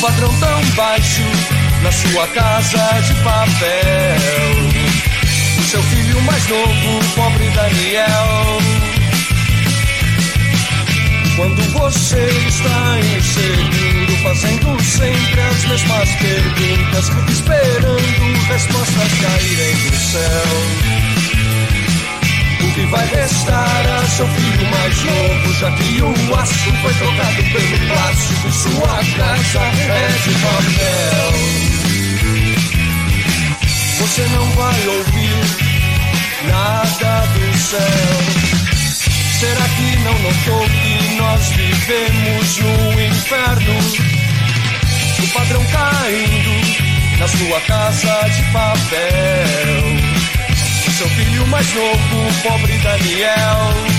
padrão 0.04 0.38
tão 0.38 0.62
baixo 0.76 1.22
na 1.82 1.90
sua 1.90 2.28
casa 2.28 3.02
de 3.08 3.14
papel. 3.24 4.18
O 5.58 5.64
seu 5.64 5.82
filho 5.82 6.22
mais 6.24 6.46
novo, 6.50 7.00
o 7.00 7.16
pobre 7.16 7.50
Daniel. 7.52 8.60
Quando 11.38 11.62
você 11.72 12.20
está 12.48 13.00
inseguro, 13.00 14.18
fazendo 14.24 14.84
sempre 14.84 15.40
as 15.40 15.66
mesmas 15.68 16.10
perguntas, 16.16 17.10
esperando 17.30 18.48
respostas 18.50 19.14
caírem 19.22 19.76
do 19.90 19.96
céu 19.96 20.93
que 22.74 22.86
vai 22.88 23.06
restar 23.06 23.88
a 23.88 24.06
seu 24.08 24.28
filho 24.28 24.72
mais 24.72 25.04
novo, 25.04 25.54
já 25.60 25.72
que 25.72 26.02
o 26.02 26.36
aço 26.36 26.74
foi 26.82 26.94
trocado 26.95 27.44
pelo 27.44 27.88
plástico 27.88 28.52
sua 28.52 28.98
casa 29.16 29.60
é 29.60 30.08
de 30.24 30.34
papel. 30.41 31.34
Você 34.00 34.22
não 34.30 34.45
vai 34.52 34.88
ouvir 34.88 35.74
nada 36.50 37.28
do 37.28 37.58
céu. 37.58 37.80
Será 39.40 39.70
que 39.70 39.95
não 40.00 40.20
notou 40.20 40.68
que 40.70 41.16
nós 41.16 41.50
vivemos 41.50 42.58
no 42.58 43.02
inferno? 43.04 43.80
O 45.22 45.28
padrão 45.28 45.64
caindo 45.66 47.20
na 47.20 47.28
sua 47.28 47.62
casa 47.62 48.30
de 48.30 48.44
papel 48.52 50.12
seu 51.04 51.10
filho 51.10 51.46
mais 51.48 51.74
novo, 51.74 51.98
o 51.98 52.44
pobre 52.48 52.78
Daniel. 52.78 53.93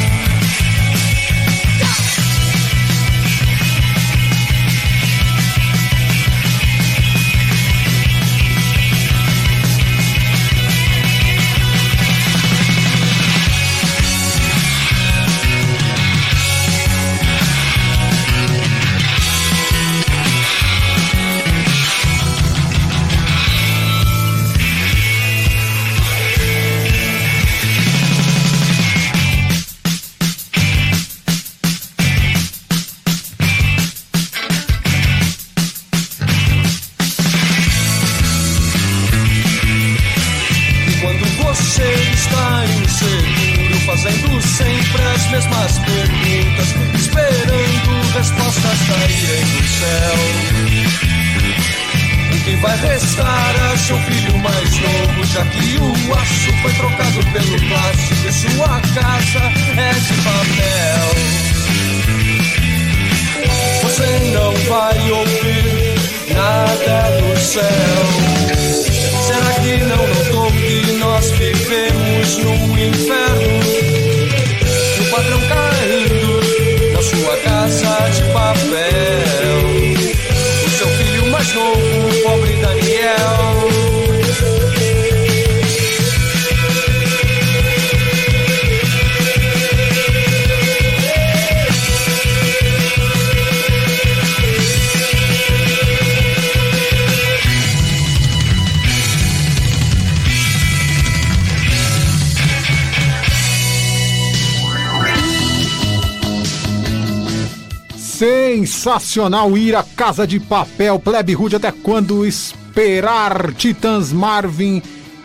Sensacional 108.84 109.56
ir 109.56 109.74
à 109.74 109.82
Casa 109.82 110.26
de 110.26 110.38
Papel, 110.38 110.98
Plebe 110.98 111.32
Rude, 111.32 111.56
até 111.56 111.72
quando 111.72 112.26
esperar 112.26 113.54
Titãs 113.54 114.12
Marvin. 114.12 114.82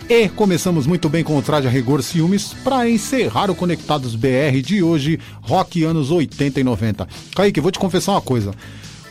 E 0.07 0.29
começamos 0.29 0.87
muito 0.87 1.09
bem 1.09 1.25
com 1.25 1.37
o 1.37 1.41
Traje 1.41 1.67
a 1.67 1.69
Rigor 1.69 2.01
Ciúmes 2.01 2.53
para 2.63 2.89
encerrar 2.89 3.51
o 3.51 3.55
Conectados 3.55 4.15
BR 4.15 4.61
de 4.63 4.81
hoje, 4.81 5.19
rock 5.41 5.83
anos 5.83 6.09
80 6.09 6.61
e 6.61 6.63
90. 6.63 7.05
Kaique, 7.35 7.59
vou 7.59 7.69
te 7.69 7.77
confessar 7.77 8.13
uma 8.13 8.21
coisa. 8.21 8.53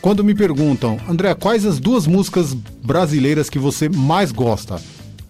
Quando 0.01 0.23
me 0.23 0.33
perguntam, 0.33 0.99
André, 1.07 1.35
quais 1.35 1.63
as 1.63 1.79
duas 1.79 2.07
músicas 2.07 2.51
brasileiras 2.83 3.51
que 3.51 3.59
você 3.59 3.87
mais 3.87 4.31
gosta? 4.31 4.81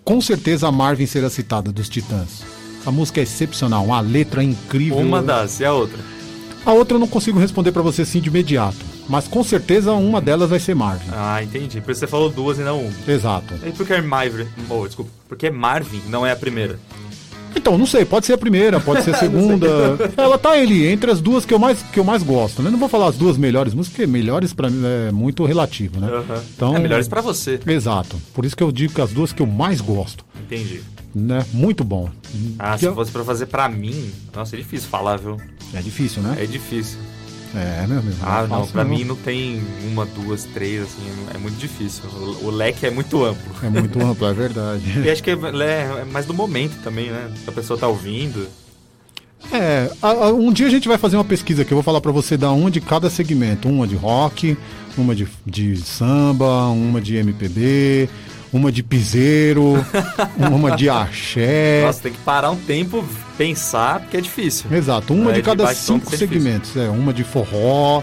Com 0.05 0.21
certeza 0.21 0.69
a 0.69 0.71
Marvin 0.71 1.05
será 1.05 1.29
citada 1.29 1.73
dos 1.73 1.89
Titãs. 1.89 2.41
A 2.85 2.91
música 2.91 3.19
é 3.19 3.23
excepcional, 3.23 3.83
uma 3.83 3.99
letra 3.99 4.41
incrível. 4.41 4.99
Uma 4.99 5.21
das, 5.21 5.59
e 5.59 5.65
a 5.65 5.73
outra? 5.73 5.99
A 6.65 6.71
outra 6.71 6.95
eu 6.95 6.99
não 7.01 7.07
consigo 7.07 7.37
responder 7.37 7.73
pra 7.73 7.81
você 7.81 8.03
assim 8.03 8.21
de 8.21 8.29
imediato. 8.29 8.88
Mas 9.09 9.27
com 9.27 9.43
certeza 9.43 9.91
uma 9.91 10.21
delas 10.21 10.49
vai 10.49 10.59
ser 10.59 10.75
Marvin. 10.75 11.09
Ah, 11.11 11.41
entendi. 11.43 11.81
Por 11.81 11.91
isso 11.91 11.99
você 12.01 12.07
falou 12.07 12.29
duas 12.29 12.59
e 12.59 12.61
não 12.61 12.79
uma. 12.81 12.93
Exato. 13.11 13.55
E 13.65 13.71
por 13.71 13.85
que 13.85 13.99
Marvin? 13.99 14.45
Oh, 14.69 14.85
desculpa. 14.85 15.09
Porque 15.27 15.49
Marvin 15.49 16.01
não 16.07 16.23
é 16.25 16.31
a 16.31 16.35
primeira. 16.35 16.79
Então, 17.55 17.75
não 17.79 17.87
sei, 17.87 18.05
pode 18.05 18.27
ser 18.27 18.33
a 18.33 18.37
primeira, 18.37 18.79
pode 18.79 19.03
ser 19.03 19.15
a 19.15 19.17
segunda. 19.19 19.67
Ela 20.15 20.37
tá 20.37 20.51
ali, 20.51 20.85
entre 20.85 21.09
as 21.09 21.19
duas 21.19 21.43
que 21.45 21.53
eu 21.53 21.57
mais, 21.57 21.81
que 21.81 21.99
eu 21.99 22.03
mais 22.03 22.21
gosto, 22.21 22.61
né? 22.61 22.69
Não 22.69 22.77
vou 22.77 22.87
falar 22.87 23.07
as 23.07 23.17
duas 23.17 23.35
melhores 23.37 23.73
músicas, 23.73 23.97
porque 23.97 24.07
melhores 24.11 24.53
pra 24.53 24.69
mim 24.69 24.83
é 24.85 25.11
muito 25.11 25.43
relativo, 25.43 25.99
né? 25.99 26.07
Aham. 26.07 26.43
Então, 26.55 26.75
É 26.75 26.79
melhores 26.79 27.07
pra 27.07 27.21
você. 27.21 27.59
Exato. 27.65 28.15
Por 28.35 28.45
isso 28.45 28.55
que 28.55 28.61
eu 28.61 28.71
digo 28.71 28.93
que 28.93 29.01
as 29.01 29.09
duas 29.11 29.33
que 29.33 29.41
eu 29.41 29.47
mais 29.47 29.81
gosto, 29.81 30.23
Entendi. 30.39 30.81
né? 31.15 31.43
Muito 31.51 31.83
bom. 31.83 32.07
Ah, 32.59 32.73
Que 32.73 32.81
se 32.81 32.85
eu- 32.85 32.93
fosse 32.93 33.11
pra 33.11 33.23
fazer 33.23 33.47
pra 33.47 33.67
mim, 33.67 34.11
nossa, 34.35 34.55
é 34.55 34.59
difícil 34.59 34.87
falar, 34.87 35.17
viu? 35.17 35.35
É 35.73 35.81
difícil, 35.81 36.21
né? 36.21 36.37
É 36.39 36.45
difícil. 36.45 36.99
É, 37.55 37.87
meu 37.87 37.97
amigo. 37.99 38.15
Ah, 38.21 38.43
é 38.43 38.47
não, 38.47 38.67
pra 38.67 38.83
mim 38.83 39.03
não 39.03 39.15
tem 39.15 39.61
uma, 39.91 40.05
duas, 40.05 40.43
três, 40.43 40.83
assim, 40.83 41.01
é 41.33 41.37
muito 41.37 41.57
difícil. 41.57 42.03
O, 42.09 42.45
o 42.45 42.49
leque 42.51 42.85
é 42.85 42.91
muito 42.91 43.23
amplo. 43.25 43.51
É 43.63 43.69
muito 43.69 43.99
amplo, 43.99 44.27
é 44.27 44.33
verdade. 44.33 44.83
E 45.03 45.09
acho 45.09 45.23
que 45.23 45.31
é, 45.31 45.33
é 45.33 46.05
mais 46.11 46.25
do 46.27 46.33
momento 46.33 46.75
também, 46.83 47.09
né? 47.09 47.31
A 47.47 47.51
pessoa 47.51 47.77
tá 47.79 47.87
ouvindo. 47.87 48.47
É, 49.51 49.89
a- 50.01 50.07
a- 50.27 50.33
um 50.33 50.51
dia 50.53 50.67
a 50.67 50.69
gente 50.69 50.87
vai 50.87 50.97
fazer 50.97 51.15
uma 51.17 51.23
pesquisa 51.23 51.65
que 51.65 51.71
eu 51.71 51.75
vou 51.77 51.83
falar 51.83 52.01
pra 52.01 52.11
você 52.11 52.37
dar 52.37 52.51
uma 52.51 52.69
de 52.69 52.79
cada 52.81 53.09
segmento. 53.09 53.67
Uma 53.67 53.87
de 53.87 53.95
rock, 53.95 54.55
uma 54.97 55.15
de, 55.15 55.27
de 55.45 55.77
samba, 55.77 56.67
uma 56.67 57.01
de 57.01 57.15
MPB, 57.15 58.09
uma 58.51 58.71
de 58.71 58.81
piseiro, 58.83 59.73
uma 60.37 60.75
de 60.75 60.89
axé. 60.89 61.83
Nossa, 61.85 62.01
tem 62.01 62.11
que 62.13 62.19
parar 62.19 62.51
um 62.51 62.55
tempo, 62.57 63.03
pensar, 63.37 63.99
porque 64.01 64.17
é 64.17 64.21
difícil. 64.21 64.65
Exato, 64.71 65.13
uma 65.13 65.31
É, 65.31 65.35
de 65.35 65.41
cada 65.41 65.63
bate-tom 65.65 65.99
cinco 65.99 66.13
é 66.13 66.17
segmentos. 66.17 66.75
É, 66.75 66.89
uma 66.89 67.13
de 67.13 67.23
forró. 67.23 68.01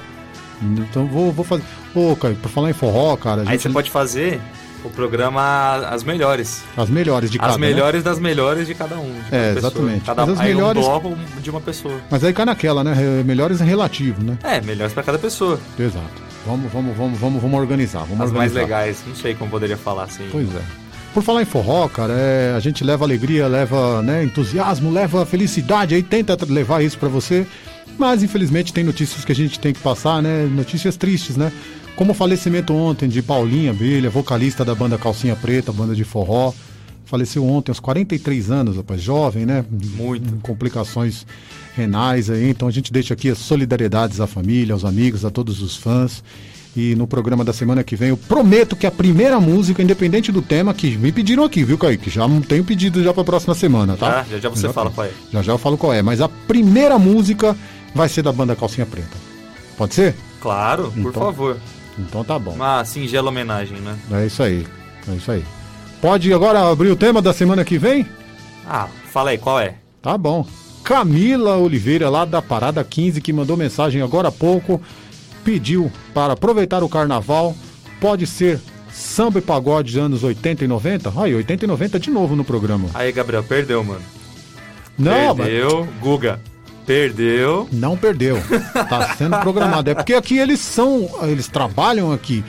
Então 0.62 1.06
vou, 1.06 1.32
vou 1.32 1.44
fazer. 1.44 1.62
Ô, 1.94 2.14
Caio, 2.16 2.35
pra 2.36 2.48
falar 2.51 2.70
em 2.70 2.74
forró, 2.74 3.16
cara, 3.16 3.40
a 3.40 3.44
Aí 3.44 3.51
gente. 3.52 3.62
você 3.62 3.68
pode 3.70 3.90
fazer 3.90 4.40
o 4.85 4.89
programa 4.90 5.77
As 5.90 6.05
Melhores. 6.05 6.62
As 6.77 6.89
melhores 6.89 7.31
de 7.31 7.39
cada. 7.39 7.52
As 7.52 7.59
né? 7.59 7.66
melhores 7.66 8.02
das 8.05 8.18
melhores 8.18 8.66
de 8.66 8.74
cada 8.74 8.97
um. 8.98 9.12
de 9.12 9.35
É, 9.35 9.52
pessoa. 9.55 9.59
exatamente. 9.59 10.05
Cada, 10.05 10.24
Mas 10.27 10.35
as 10.35 10.40
aí 10.40 10.55
melhores- 10.55 10.82
um 10.82 10.86
bloco 10.86 11.16
de 11.43 11.51
uma 11.51 11.60
pessoa. 11.60 11.98
Mas 12.10 12.23
aí 12.24 12.32
cai 12.32 12.44
naquela, 12.47 12.85
né? 12.85 12.93
Re- 12.94 13.24
Melhores 13.24 13.60
é 13.60 13.64
relativo, 13.64 14.23
né? 14.23 14.39
É, 14.44 14.60
melhores 14.60 14.93
pra 14.94 15.02
cada 15.02 15.18
pessoa. 15.18 15.59
Exato. 15.78 16.23
Vamos, 16.47 16.73
vamos, 16.73 16.97
vamos, 16.97 17.18
vamos, 17.18 17.43
vamos 17.43 17.60
organizar. 17.60 18.05
Vamos 18.05 18.27
As 18.27 18.32
mais 18.32 18.52
organizar. 18.52 18.60
legais, 18.60 18.98
não 19.06 19.14
sei 19.14 19.35
como 19.35 19.51
poderia 19.51 19.77
falar 19.77 20.05
assim. 20.05 20.28
Pois 20.31 20.48
é. 20.55 20.62
Por 21.12 21.23
falar 21.23 21.43
em 21.43 21.47
forró, 21.47 21.89
cara, 21.89 22.12
é, 22.12 22.55
a 22.55 22.60
gente 22.60 22.85
leva 22.85 23.05
alegria, 23.05 23.48
leva 23.48 24.02
né, 24.02 24.23
entusiasmo, 24.23 24.93
leva 24.93 25.24
felicidade, 25.24 25.94
aí 25.94 26.02
tenta 26.02 26.36
levar 26.47 26.85
isso 26.85 26.98
pra 26.98 27.09
você. 27.09 27.47
Mas 27.98 28.23
infelizmente 28.23 28.73
tem 28.73 28.85
notícias 28.85 29.24
que 29.24 29.32
a 29.32 29.35
gente 29.35 29.59
tem 29.59 29.73
que 29.73 29.81
passar, 29.81 30.23
né? 30.23 30.44
Notícias 30.44 30.97
tristes, 30.97 31.36
né? 31.36 31.51
Como 31.97 32.12
o 32.12 32.14
falecimento 32.14 32.74
ontem 32.74 33.09
de 33.09 33.23
Paulinha 33.23 33.70
Abelha, 33.70 34.10
vocalista 34.10 34.64
da 34.64 34.74
banda 34.74 34.98
Calcinha 34.98 35.35
Preta, 35.35 35.73
banda 35.73 35.94
de 35.94 36.05
forró. 36.05 36.52
Faleceu 37.06 37.47
ontem 37.47 37.70
aos 37.70 37.81
43 37.81 38.51
anos, 38.51 38.77
rapaz, 38.77 39.01
jovem, 39.01 39.47
né? 39.47 39.64
Muito. 39.70 40.40
Complicações 40.43 41.27
renais 41.77 42.31
aí. 42.31 42.48
Então 42.51 42.66
a 42.66 42.70
gente 42.70 42.93
deixa 42.93 43.15
aqui 43.15 43.28
as 43.31 43.39
solidariedades 43.39 44.20
à 44.20 44.27
família, 44.27 44.73
aos 44.73 44.85
amigos, 44.85 45.24
a 45.24 45.31
todos 45.31 45.61
os 45.62 45.77
fãs. 45.77 46.23
E 46.74 46.94
no 46.94 47.07
programa 47.07 47.43
da 47.43 47.53
semana 47.55 47.82
que 47.82 47.97
vem 47.97 48.11
eu 48.11 48.16
prometo 48.19 48.77
que 48.77 48.86
a 48.86 48.90
primeira 48.90 49.40
música, 49.40 49.82
independente 49.82 50.31
do 50.31 50.43
tema, 50.43 50.74
que 50.74 50.97
me 50.98 51.11
pediram 51.11 51.43
aqui, 51.44 51.65
viu, 51.65 51.78
Kaique? 51.78 52.11
Já 52.11 52.28
não 52.28 52.40
tenho 52.43 52.62
pedido 52.65 53.03
já 53.03 53.15
pra 53.15 53.24
próxima 53.24 53.55
semana, 53.55 53.97
tá? 53.97 54.24
Já, 54.24 54.24
já, 54.32 54.39
já 54.40 54.48
você 54.51 54.69
fala 54.70 54.90
qual 54.90 55.07
é. 55.07 55.11
Já 55.32 55.43
já 55.43 55.53
eu 55.53 55.59
falo 55.59 55.78
qual 55.78 55.93
é. 55.94 56.03
Mas 56.03 56.20
a 56.20 56.28
primeira 56.28 56.98
música 56.98 57.57
vai 57.94 58.09
ser 58.11 58.23
da 58.23 58.32
banda 58.32 58.55
Calcinha 58.57 58.86
Preta. 58.86 59.16
Pode 59.78 59.94
ser? 59.94 60.15
Claro, 60.40 60.90
por 60.93 60.98
Então- 61.11 61.12
favor. 61.23 61.57
Então 61.98 62.23
tá 62.23 62.39
bom. 62.39 62.53
Uma 62.53 62.85
singela 62.85 63.31
homenagem, 63.31 63.78
né? 63.78 63.97
É 64.12 64.27
isso 64.27 64.43
aí. 64.43 64.66
É 65.11 65.15
isso 65.15 65.31
aí. 65.31 65.43
Pode 66.03 66.31
agora 66.31 66.70
abrir 66.70 66.90
o 66.90 66.97
tema 66.97 67.23
da 67.23 67.32
semana 67.32 67.65
que 67.65 67.78
vem? 67.78 68.07
Ah, 68.69 68.86
fala 69.11 69.31
aí, 69.31 69.39
qual 69.39 69.59
é? 69.59 69.77
Tá 70.03 70.19
bom. 70.19 70.47
Camila 70.87 71.57
Oliveira, 71.57 72.09
lá 72.09 72.25
da 72.25 72.41
Parada 72.41 72.85
15, 72.85 73.21
que 73.21 73.33
mandou 73.33 73.57
mensagem 73.57 74.01
agora 74.01 74.29
há 74.29 74.33
pouco, 74.33 74.81
pediu 75.45 75.91
para 76.15 76.35
aproveitar 76.35 76.85
o 76.85 76.89
carnaval. 76.89 77.57
Pode 78.01 78.25
ser 78.25 78.61
samba 78.93 79.41
e 79.41 79.43
pagode 79.43 79.91
de 79.91 79.99
anos 79.99 80.23
80 80.23 80.65
e 80.65 80.69
90? 80.69 81.13
Aí, 81.21 81.35
80 81.35 81.65
e 81.65 81.67
90 81.67 81.99
de 81.99 82.09
novo 82.09 82.37
no 82.37 82.45
programa. 82.45 82.89
Aí, 82.95 83.11
Gabriel, 83.11 83.43
perdeu, 83.43 83.83
mano. 83.83 84.01
Não, 84.97 85.35
perdeu. 85.35 85.89
Guga, 86.01 86.41
perdeu. 86.87 87.69
Não 87.73 87.97
perdeu. 87.97 88.39
Tá 88.89 89.17
sendo 89.19 89.37
programado. 89.41 89.91
É 89.91 89.95
porque 89.95 90.15
aqui 90.15 90.39
eles 90.39 90.61
são, 90.61 91.11
eles 91.23 91.49
trabalham 91.49 92.13
aqui. 92.13 92.45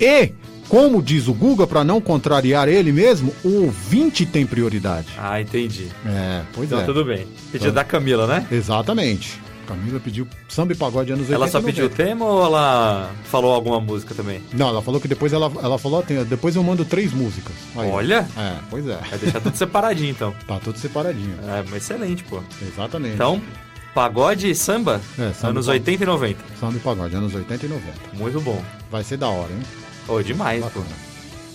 E, 0.00 0.32
como 0.72 1.02
diz 1.02 1.28
o 1.28 1.34
Guga, 1.34 1.66
para 1.66 1.84
não 1.84 2.00
contrariar 2.00 2.66
ele 2.66 2.92
mesmo, 2.92 3.30
o 3.44 3.64
ouvinte 3.64 4.24
tem 4.24 4.46
prioridade. 4.46 5.08
Ah, 5.18 5.38
entendi. 5.38 5.88
É, 6.06 6.40
pois 6.54 6.66
Então 6.66 6.80
é. 6.80 6.84
tudo 6.84 7.04
bem. 7.04 7.26
Pedido 7.52 7.56
Então- 7.68 7.72
da 7.74 7.84
Camila, 7.84 8.26
né? 8.26 8.46
Exatamente. 8.50 9.38
Camila 9.66 10.00
pediu 10.00 10.26
samba 10.48 10.72
e 10.72 10.76
pagode 10.76 11.12
anos 11.12 11.24
80 11.28 11.34
Ela 11.34 11.48
só 11.48 11.60
pediu 11.60 11.84
o 11.84 11.88
90. 11.90 12.04
tema 12.04 12.24
ou 12.24 12.42
ela 12.42 13.10
falou 13.24 13.52
alguma 13.52 13.78
música 13.80 14.14
também? 14.14 14.40
Não, 14.54 14.68
ela 14.68 14.80
falou 14.80 14.98
que 14.98 15.06
depois 15.06 15.34
ela, 15.34 15.52
ela 15.62 15.76
falou, 15.78 16.02
depois 16.26 16.56
eu 16.56 16.62
mando 16.64 16.86
três 16.86 17.12
músicas. 17.12 17.54
Aí. 17.76 17.90
Olha! 17.90 18.26
É, 18.34 18.54
pois 18.70 18.86
é. 18.88 18.96
Vai 18.96 19.18
deixar 19.18 19.40
tudo 19.42 19.54
separadinho, 19.54 20.10
então. 20.10 20.34
Tá 20.48 20.58
tudo 20.58 20.78
separadinho. 20.78 21.36
É, 21.48 21.62
mas 21.68 21.82
excelente, 21.82 22.24
pô. 22.24 22.40
Exatamente. 22.62 23.12
Então, 23.14 23.42
pagode 23.94 24.48
e 24.50 24.54
samba? 24.54 25.02
É, 25.18 25.32
samba 25.34 25.50
anos 25.50 25.66
e 25.66 25.68
pagode. 25.68 25.90
80 25.90 26.02
e 26.02 26.06
90. 26.06 26.38
Samba 26.58 26.76
e 26.76 26.80
pagode, 26.80 27.14
anos 27.14 27.34
80 27.34 27.66
e 27.66 27.68
90. 27.68 27.92
Muito 28.14 28.40
bom. 28.40 28.62
Vai 28.90 29.04
ser 29.04 29.18
da 29.18 29.28
hora, 29.28 29.52
hein? 29.52 29.60
Ô, 30.08 30.20
demais, 30.22 30.62
Bacana. 30.62 30.86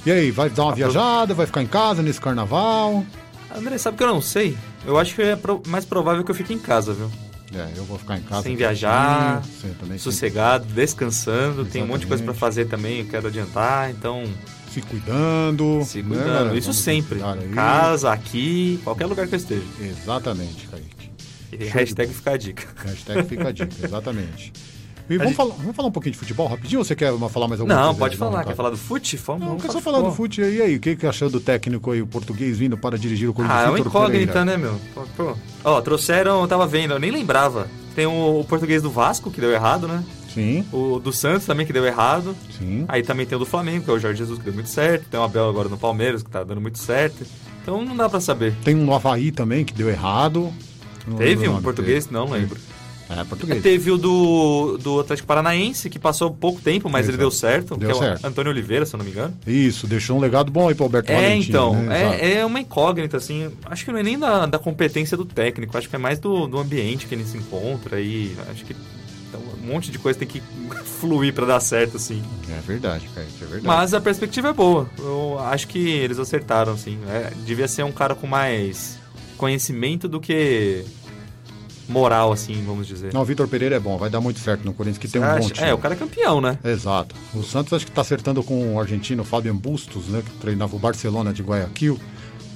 E 0.06 0.12
aí, 0.12 0.32
vai 0.32 0.50
dar 0.50 0.64
uma 0.64 0.76
viajada, 0.76 1.34
vai 1.34 1.46
ficar 1.46 1.62
em 1.62 1.68
casa 1.68 2.02
nesse 2.02 2.20
carnaval? 2.22 3.06
pô. 3.52 3.58
André, 3.58 3.78
sabe 3.78 3.98
que 3.98 4.04
eu 4.04 4.08
não 4.08 4.22
sei? 4.22 4.58
Eu 4.86 4.98
acho 4.98 5.16
que 5.16 5.22
é 5.22 5.38
mais 5.68 5.84
provável 5.86 6.24
que 6.24 6.32
eu 6.32 6.36
fique 6.36 6.54
em 6.54 6.60
casa, 6.60 6.94
viu? 6.94 7.10
É, 7.54 7.70
eu 7.78 7.84
vou 7.86 7.98
ficar 7.98 8.18
em 8.18 8.22
casa. 8.22 8.44
sem 8.44 8.56
viajar, 8.58 9.42
sem- 9.62 9.74
também 9.74 9.98
sossegado, 9.98 10.66
descansando. 10.66 11.64
Tem 11.66 11.82
um 11.82 11.88
monte 11.88 12.02
de 12.02 12.08
coisa 12.08 12.22
pra 12.24 12.34
Exatamente. 12.34 12.40
fazer 12.40 12.66
também, 12.66 13.00
eu 13.00 13.06
quero 13.06 13.28
adiantar, 13.28 13.90
então. 13.90 14.24
Se 14.72 14.82
cuidando. 14.82 15.82
Se 15.86 16.02
né, 16.02 16.10
cuidando. 16.10 16.28
galera? 16.34 16.58
Isso 16.58 16.74
sempre. 16.74 17.20
casa, 17.56 18.12
aqui, 18.12 18.80
qualquer 18.84 19.06
lugar 19.06 19.28
que 19.28 19.36
eu 19.36 19.38
esteja. 19.38 19.64
Exatamente, 19.80 20.68
Kaique. 20.68 21.12
E 21.54 21.58
Show 21.66 21.74
hashtag 21.74 22.14
fica 22.14 22.32
a 22.32 22.38
dica. 22.38 22.68
Hashtag 22.86 23.28
fica 23.28 23.48
a 23.48 23.52
dica, 23.52 23.74
exatamente. 23.86 24.52
E 25.10 25.18
vamos, 25.18 25.28
gente- 25.30 25.38
falar, 25.38 25.56
vamos 25.56 25.76
falar 25.76 25.88
um 25.88 25.92
pouquinho 25.92 26.12
de 26.14 26.20
futebol 26.20 26.48
rapidinho 26.48 26.80
ou 26.80 26.86
você 26.86 26.96
quer 26.96 27.12
falar 27.30 27.48
mais 27.48 27.62
alguma 27.62 27.76
Não, 27.80 27.86
coisa? 27.96 28.00
pode 28.00 28.14
aí? 28.14 28.20
falar. 28.20 28.40
tá. 28.40 28.50
Quer 28.50 28.56
falar 28.56 28.70
do 28.72 28.78
fute? 28.78 29.16
Vamos, 29.18 29.40
Não, 29.42 29.48
vamos 29.50 29.64
quer 29.64 29.72
só 29.72 29.80
falar 29.82 29.98
falar 30.00 30.10
do 30.10 30.16
fute 30.16 30.42
e 30.42 30.62
aí, 30.62 30.76
o 30.76 30.80
que, 30.80 30.96
que 30.96 31.08
achou 31.08 31.30
do 31.30 31.40
técnico 31.40 31.92
aí, 31.92 32.02
o 32.02 32.08
português 32.08 32.58
vindo 32.58 32.78
para 32.78 32.98
dirigir 32.98 33.30
o 33.30 33.34
Corinthians? 33.34 33.60
Ah, 33.62 33.66
é 33.66 33.70
uma 33.70 33.80
incógnita, 33.80 34.34
Pereira? 34.34 34.46
né, 34.46 34.58
meu? 34.58 34.76
Pô, 34.94 35.04
pô. 35.16 35.38
Ó, 35.64 35.82
trouxeram, 35.82 36.42
eu 36.42 36.48
tava 36.48 36.68
vendo, 36.68 36.94
eu 36.94 37.00
nem 37.00 37.12
lembrava. 37.12 37.68
Tem 37.96 38.06
o, 38.06 38.40
o 38.40 38.44
português 38.44 38.82
do 38.82 38.90
Vasco, 38.92 39.32
que 39.32 39.40
deu 39.42 39.52
errado, 39.52 39.88
né? 39.88 40.04
Sim, 40.34 40.64
O 40.72 41.00
do 41.00 41.12
Santos 41.12 41.48
também, 41.48 41.66
que 41.66 41.74
deu 41.74 41.84
errado. 41.86 42.36
sim. 42.60 42.86
Aí 42.88 43.02
também 43.02 43.26
tem 43.26 43.36
o 43.36 43.40
do 43.40 43.46
Flamengo, 43.46 43.86
que 43.86 43.90
é 43.90 43.94
o 43.94 43.98
Jorge 44.00 44.20
Jesus, 44.20 44.38
que 44.38 44.46
deu 44.46 44.54
muito 44.54 44.70
certo. 44.70 45.06
Tem 45.10 45.20
o 45.20 45.24
Abel 45.24 45.50
agora 45.50 45.68
no 45.68 45.78
Palmeiras, 45.80 46.22
que 46.22 46.30
tá 46.30 46.44
dando 46.44 46.62
muito 46.62 46.78
certo. 46.78 47.26
Então 47.64 47.84
não 47.84 47.96
dá 47.96 48.08
pra 48.08 48.20
saber. 48.20 48.54
Tem 48.64 48.76
um 48.76 48.86
no 48.86 48.94
Havaí 48.94 49.32
também 49.32 49.66
que 49.66 49.74
deu 49.74 49.90
errado. 49.90 50.54
Não 51.08 51.18
Teve 51.18 51.48
um 51.48 51.60
português? 51.62 52.06
dele. 52.06 52.20
Não 52.20 52.30
lembro. 52.30 52.60
É, 53.10 53.24
português. 53.24 53.62
Teve 53.64 53.92
o 53.92 53.98
do, 53.98 54.78
do 54.78 55.00
Atlético 55.00 55.28
Paranaense, 55.28 55.90
que 55.90 55.98
passou 55.98 56.32
pouco 56.32 56.60
tempo, 56.62 56.90
mas 56.90 57.08
ele 57.08 57.18
Exato. 57.18 57.22
deu 57.22 57.32
certo. 57.32 57.78
Deu 57.78 57.90
que 57.90 57.96
é 57.96 58.00
certo. 58.00 58.24
o 58.24 58.28
Antônio 58.28 58.52
Oliveira, 58.52 58.86
se 58.86 58.94
eu 58.94 58.98
não 58.98 59.06
me 59.06 59.12
engano. 59.12 59.34
Isso, 59.46 59.88
deixou 59.88 60.18
um 60.18 60.20
legado 60.20 60.52
bom 60.52 60.68
aí 60.68 60.76
pro 60.76 60.86
Alberto 60.86 61.12
É, 61.12 61.16
Valentim, 61.16 61.50
então, 61.50 61.74
né? 61.74 62.20
É, 62.20 62.34
é 62.40 62.46
uma 62.46 62.60
incógnita, 62.60 63.18
assim. 63.18 63.50
Acho 63.66 63.86
que 63.86 63.92
não 63.92 64.00
é 64.00 64.04
nem 64.04 64.20
da, 64.20 64.46
da 64.46 64.60
competência 64.60 65.16
do 65.16 65.26
técnico, 65.26 65.78
acho 65.78 65.90
que 65.90 65.96
é 65.96 66.00
mais 66.00 66.20
do, 66.20 66.48
do 66.48 66.58
ambiente 66.58 67.08
que 67.08 67.16
ele 67.16 67.26
se 67.26 67.38
encontra 67.38 68.00
e 68.02 68.36
acho 68.50 68.66
que 68.66 68.76
então, 69.30 69.42
um 69.62 69.74
monte 69.74 69.92
de 69.92 70.00
coisa 70.00 70.18
tem 70.18 70.28
que 70.28 70.42
fluir 71.00 71.34
pra 71.34 71.46
dar 71.46 71.60
certo, 71.60 71.98
assim. 71.98 72.22
É 72.50 72.62
verdade, 72.62 73.08
cara, 73.14 73.28
é 73.28 73.40
verdade. 73.46 73.66
Mas 73.66 73.94
a 73.94 74.02
perspectiva 74.02 74.50
é 74.50 74.54
boa. 74.54 74.90
Eu 74.98 75.38
acho 75.40 75.68
que 75.68 75.80
eles 75.80 76.20
acertaram, 76.20 76.74
assim. 76.74 76.98
É, 77.08 77.32
devia 77.46 77.68
ser 77.68 77.84
um 77.84 77.92
cara 77.92 78.16
com 78.16 78.28
mais 78.28 78.98
conhecimento 79.38 80.08
do 80.08 80.20
que 80.20 80.84
moral, 81.88 82.32
assim, 82.32 82.64
vamos 82.66 82.88
dizer. 82.88 83.14
Não, 83.14 83.22
o 83.22 83.26
Vitor 83.26 83.48
Pereira 83.48 83.76
é 83.76 83.80
bom, 83.80 83.98
vai 83.98 84.10
dar 84.10 84.20
muito 84.22 84.40
certo 84.40 84.64
no 84.66 84.74
Corinthians, 84.74 84.98
que 85.00 85.08
tem 85.08 85.22
um 85.22 85.26
Você 85.26 85.32
acha? 85.40 85.50
time. 85.54 85.68
É, 85.70 85.74
o 85.74 85.78
cara 85.78 85.94
é 85.94 85.98
campeão, 85.98 86.42
né? 86.42 86.58
Exato. 86.64 87.16
O 87.34 87.44
Santos 87.44 87.74
acho 87.74 87.86
que 87.86 87.92
tá 87.92 88.02
acertando 88.02 88.44
com 88.44 88.76
o 88.76 88.80
argentino 88.80 89.24
Fabian 89.24 89.56
Bustos, 89.56 90.08
né? 90.08 90.22
Que 90.24 90.32
treinava 90.40 90.76
o 90.76 90.80
Barcelona 90.80 91.34
de 91.34 91.42
Guayaquil. 91.42 92.00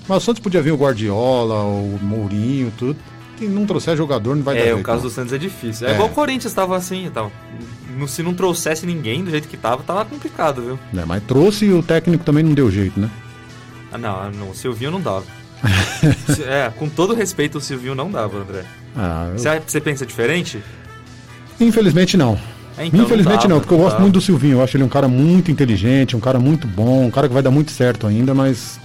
Mas 0.07 0.17
o 0.23 0.25
Santos 0.25 0.41
podia 0.41 0.61
vir 0.61 0.71
o 0.71 0.75
Guardiola, 0.77 1.61
o 1.63 1.99
Mourinho, 2.01 2.71
tudo. 2.77 2.97
E 3.39 3.45
não 3.45 3.65
trouxer 3.65 3.97
jogador, 3.97 4.35
não 4.35 4.43
vai 4.43 4.53
dar 4.55 4.61
É, 4.61 4.65
jeito, 4.65 4.79
o 4.79 4.83
caso 4.83 4.97
não. 5.03 5.09
do 5.09 5.13
Santos 5.13 5.33
é 5.33 5.37
difícil. 5.37 5.87
É, 5.87 5.91
É. 5.91 5.93
igual 5.95 6.09
o 6.09 6.11
Corinthians 6.11 6.53
tava 6.53 6.75
assim 6.75 7.07
e 7.07 7.09
tal. 7.09 7.31
Se 8.07 8.21
não 8.21 8.33
trouxesse 8.33 8.85
ninguém 8.85 9.23
do 9.23 9.31
jeito 9.31 9.47
que 9.47 9.57
tava, 9.57 9.81
tava 9.83 10.05
complicado, 10.05 10.61
viu? 10.61 10.79
É, 11.01 11.05
mas 11.05 11.23
trouxe 11.23 11.65
e 11.65 11.73
o 11.73 11.81
técnico 11.81 12.23
também 12.23 12.43
não 12.43 12.53
deu 12.53 12.69
jeito, 12.69 12.99
né? 12.99 13.09
Ah, 13.91 13.97
não, 13.97 14.31
não, 14.31 14.49
o 14.51 14.55
Silvinho 14.55 14.91
não 14.91 15.01
dava. 15.01 15.23
É, 16.47 16.69
com 16.77 16.89
todo 16.89 17.13
respeito, 17.13 17.57
o 17.57 17.61
Silvinho 17.61 17.95
não 17.95 18.09
dava, 18.11 18.37
André. 18.39 18.63
Ah, 18.95 19.29
eu- 19.31 19.37
Você, 19.39 19.61
você 19.65 19.79
pensa 19.81 20.05
diferente? 20.05 20.61
Infelizmente 21.59 22.17
não. 22.17 22.37
É, 22.77 22.85
então, 22.85 23.01
Infelizmente 23.03 23.43
não 23.43 23.49
não, 23.49 23.55
dava, 23.57 23.59
porque 23.61 23.73
eu 23.73 23.77
não 23.77 23.83
gosto 23.83 23.93
dava. 23.95 24.01
muito 24.03 24.13
do 24.15 24.21
Silvinho. 24.21 24.53
Eu 24.57 24.63
acho 24.63 24.75
ele 24.77 24.83
um 24.83 24.89
cara 24.89 25.07
muito 25.07 25.51
inteligente, 25.51 26.15
um 26.15 26.19
cara 26.19 26.39
muito 26.39 26.67
bom, 26.67 27.05
um 27.05 27.11
cara 27.11 27.27
que 27.27 27.33
vai 27.33 27.43
dar 27.43 27.51
muito 27.51 27.71
certo 27.71 28.07
ainda, 28.07 28.33
mas 28.33 28.79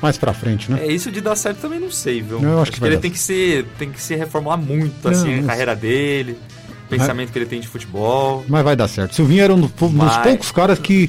mais 0.00 0.16
pra 0.18 0.32
frente, 0.32 0.70
né? 0.70 0.80
É, 0.86 0.92
isso 0.92 1.10
de 1.12 1.20
dar 1.20 1.36
certo 1.36 1.58
também 1.60 1.78
não 1.78 1.90
sei, 1.90 2.22
viu? 2.22 2.40
Eu 2.42 2.60
acho 2.60 2.72
que 2.72 2.80
vai 2.80 2.88
ele 2.88 2.96
dar 2.96 3.02
tem 3.02 3.10
que, 3.10 3.18
se, 3.18 3.64
tem 3.78 3.90
que 3.90 4.00
se 4.00 4.14
reformular 4.16 4.58
muito, 4.58 4.94
Não, 5.04 5.10
assim, 5.12 5.34
a 5.34 5.36
mas- 5.38 5.46
carreira 5.46 5.76
dele, 5.76 6.36
o 6.86 6.88
pensamento 6.88 7.30
que 7.30 7.38
ele 7.38 7.46
tem 7.46 7.60
de 7.60 7.68
futebol. 7.68 8.44
Mas 8.48 8.64
vai 8.64 8.74
dar 8.74 8.88
certo. 8.88 9.14
Silvinho 9.14 9.42
era 9.44 9.54
um 9.54 9.60
dos, 9.60 9.70
Vai. 9.76 10.22
poucos 10.24 10.50
caras 10.50 10.78
que, 10.78 11.08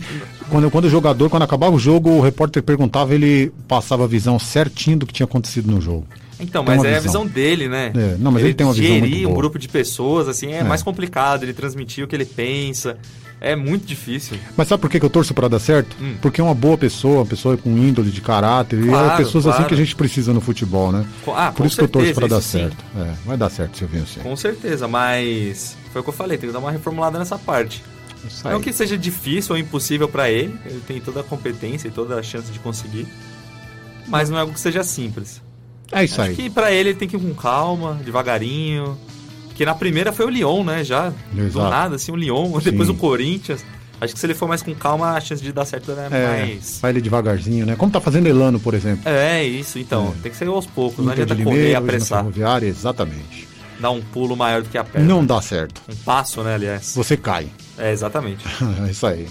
quando, 0.49 0.69
quando 0.71 0.85
o 0.85 0.89
jogador, 0.89 1.29
quando 1.29 1.43
acabava 1.43 1.75
o 1.75 1.79
jogo, 1.79 2.09
o 2.11 2.21
repórter 2.21 2.61
perguntava, 2.63 3.13
ele 3.13 3.51
passava 3.67 4.03
a 4.03 4.07
visão 4.07 4.37
certinho 4.39 4.97
do 4.99 5.05
que 5.05 5.13
tinha 5.13 5.25
acontecido 5.25 5.69
no 5.71 5.79
jogo. 5.81 6.05
Então, 6.39 6.65
Tem 6.65 6.75
mas 6.75 6.83
é 6.85 6.95
a 6.97 6.99
visão. 6.99 7.23
visão 7.23 7.27
dele, 7.27 7.69
né? 7.69 7.91
É, 7.95 8.15
não, 8.19 8.31
mas 8.31 8.43
ele 8.43 8.53
tem 8.53 8.65
uma 8.65 8.73
visão 8.73 8.87
gerir 8.87 9.01
muito 9.09 9.19
um 9.19 9.29
boa. 9.29 9.35
grupo 9.37 9.57
de 9.59 9.69
pessoas, 9.69 10.27
assim, 10.27 10.51
é, 10.51 10.57
É. 10.57 10.63
mais 10.63 10.83
complicado. 10.83 11.43
Ele 11.43 11.53
transmitir 11.53 12.03
o 12.03 12.07
que 12.07 12.15
ele 12.15 12.25
pensa. 12.25 12.97
É 13.39 13.55
muito 13.57 13.85
difícil. 13.85 14.37
Mas 14.55 14.67
sabe 14.69 14.79
por 14.81 14.89
que, 14.89 14.97
eu 15.03 15.09
torço 15.09 15.33
pra 15.33 15.47
dar 15.49 15.59
certo? 15.59 15.95
Hum. 16.01 16.15
Porque 16.21 16.39
é 16.39 16.43
uma 16.43 16.53
boa 16.55 16.77
pessoa, 16.77 17.17
uma 17.19 17.25
pessoa 17.25 17.57
com 17.57 17.69
índole 17.77 18.09
de 18.09 18.21
caráter, 18.21 18.79
e 18.79 18.85
é 18.85 18.87
Claro, 18.87 19.17
pessoas 19.23 19.45
assim 19.45 19.55
claro. 19.57 19.67
que 19.67 19.73
a 19.73 19.77
gente 19.77 19.95
precisa 19.97 20.33
no 20.33 20.39
futebol, 20.39 20.91
né? 20.93 21.05
Ah, 21.27 21.51
Por 21.53 21.65
isso 21.65 21.75
que 21.77 21.83
eu 21.83 21.87
torço 21.89 22.07
certeza, 22.07 22.27
pra 22.27 22.35
dar 22.37 22.41
sim. 22.41 22.59
certo. 22.59 22.77
É, 22.97 23.11
vai 23.25 23.35
dar 23.37 23.49
certo, 23.49 23.77
Silvinho, 23.77 24.07
sim. 24.07 24.21
Com 24.21 24.35
certeza, 24.37 24.87
mas 24.87 25.75
foi 25.91 25.99
o 25.99 26.03
que 26.03 26.09
eu 26.09 26.13
falei, 26.13 26.37
tem 26.37 26.47
que 26.49 26.53
dar 26.53 26.59
uma 26.59 26.71
reformulada 26.71 27.19
nessa 27.19 27.37
parte. 27.37 27.83
Isso 28.27 28.43
Não 28.47 28.57
aí. 28.57 28.61
que 28.63 28.71
seja 28.73 28.97
difícil 28.97 29.53
ou 29.55 29.59
impossível 29.59 30.07
pra 30.07 30.29
ele, 30.29 30.55
ele 30.65 30.81
tem 30.87 30.99
toda 31.01 31.19
a 31.19 31.23
competência 31.23 31.87
e 31.87 31.91
toda 31.91 32.19
a 32.19 32.23
chance 32.23 32.51
de 32.51 32.59
conseguir, 32.59 33.07
mas 34.07 34.29
não 34.29 34.37
é 34.37 34.41
algo 34.41 34.53
que 34.53 34.59
seja 34.59 34.83
simples. 34.83 35.41
É 35.91 36.03
isso 36.03 36.19
Acho 36.21 36.31
aí. 36.31 36.35
que 36.35 36.49
pra 36.49 36.71
ele 36.71 36.89
ele 36.89 36.97
tem 36.97 37.07
que 37.07 37.15
ir 37.15 37.19
com 37.19 37.33
calma, 37.33 37.99
devagarinho. 38.03 38.97
Que 39.55 39.63
na 39.65 39.75
primeira 39.75 40.11
foi 40.11 40.25
o 40.25 40.29
Lyon, 40.29 40.63
né? 40.63 40.83
Já 40.83 41.13
do 41.31 41.41
Exato. 41.43 41.69
nada, 41.69 41.95
assim, 41.97 42.11
o 42.11 42.15
Lyon, 42.15 42.57
depois 42.63 42.87
Sim. 42.87 42.93
o 42.95 42.97
Corinthians. 42.97 43.63
Acho 44.01 44.13
que 44.13 44.19
se 44.19 44.25
ele 44.25 44.33
for 44.33 44.47
mais 44.49 44.63
com 44.63 44.73
calma, 44.73 45.11
a 45.11 45.21
chance 45.21 45.41
de 45.41 45.51
dar 45.53 45.63
certo 45.65 45.91
é, 45.91 46.07
É, 46.11 46.39
mais. 46.45 46.79
vai 46.81 46.91
ele 46.91 46.99
devagarzinho, 46.99 47.65
né? 47.65 47.75
Como 47.75 47.91
tá 47.91 48.01
fazendo 48.01 48.27
Elano, 48.27 48.59
por 48.59 48.73
exemplo. 48.73 49.03
É, 49.07 49.43
isso, 49.43 49.77
então. 49.77 50.13
Tem 50.23 50.31
que 50.31 50.37
ser 50.37 50.47
aos 50.47 50.65
poucos, 50.65 51.05
não 51.05 51.13
Inter 51.13 51.23
adianta 51.23 51.35
de 51.35 51.43
correr 51.43 51.69
e 51.71 51.75
apressar. 51.75 52.25
Exatamente. 52.63 53.47
Dar 53.79 53.91
um 53.91 54.01
pulo 54.01 54.35
maior 54.35 54.61
do 54.63 54.69
que 54.69 54.77
a 54.77 54.83
perna. 54.83 55.07
Não 55.07 55.23
dá 55.25 55.39
certo. 55.41 55.81
Um 55.89 55.95
passo, 55.97 56.41
né, 56.41 56.55
aliás. 56.55 56.93
Você 56.95 57.15
cai. 57.15 57.47
É, 57.77 57.91
exatamente. 57.91 58.45
é 58.87 58.89
isso 58.91 59.05
aí. 59.05 59.27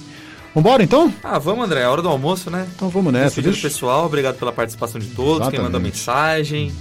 Vambora 0.55 0.83
então? 0.83 1.13
Ah, 1.23 1.39
vamos, 1.39 1.65
André. 1.65 1.81
É 1.81 1.89
hora 1.89 2.03
do 2.03 2.09
almoço, 2.09 2.51
né? 2.51 2.67
Então 2.75 2.89
vamos 2.91 3.13
nessa. 3.13 3.27
Despedido 3.27 3.53
Deixa... 3.53 3.69
pessoal, 3.69 4.05
obrigado 4.05 4.37
pela 4.37 4.53
participação 4.53 5.01
de 5.01 5.09
todos, 5.09 5.49
quem 5.49 5.59
mandou 5.59 5.81
Exatamente. 5.81 5.97
mensagem. 5.97 6.73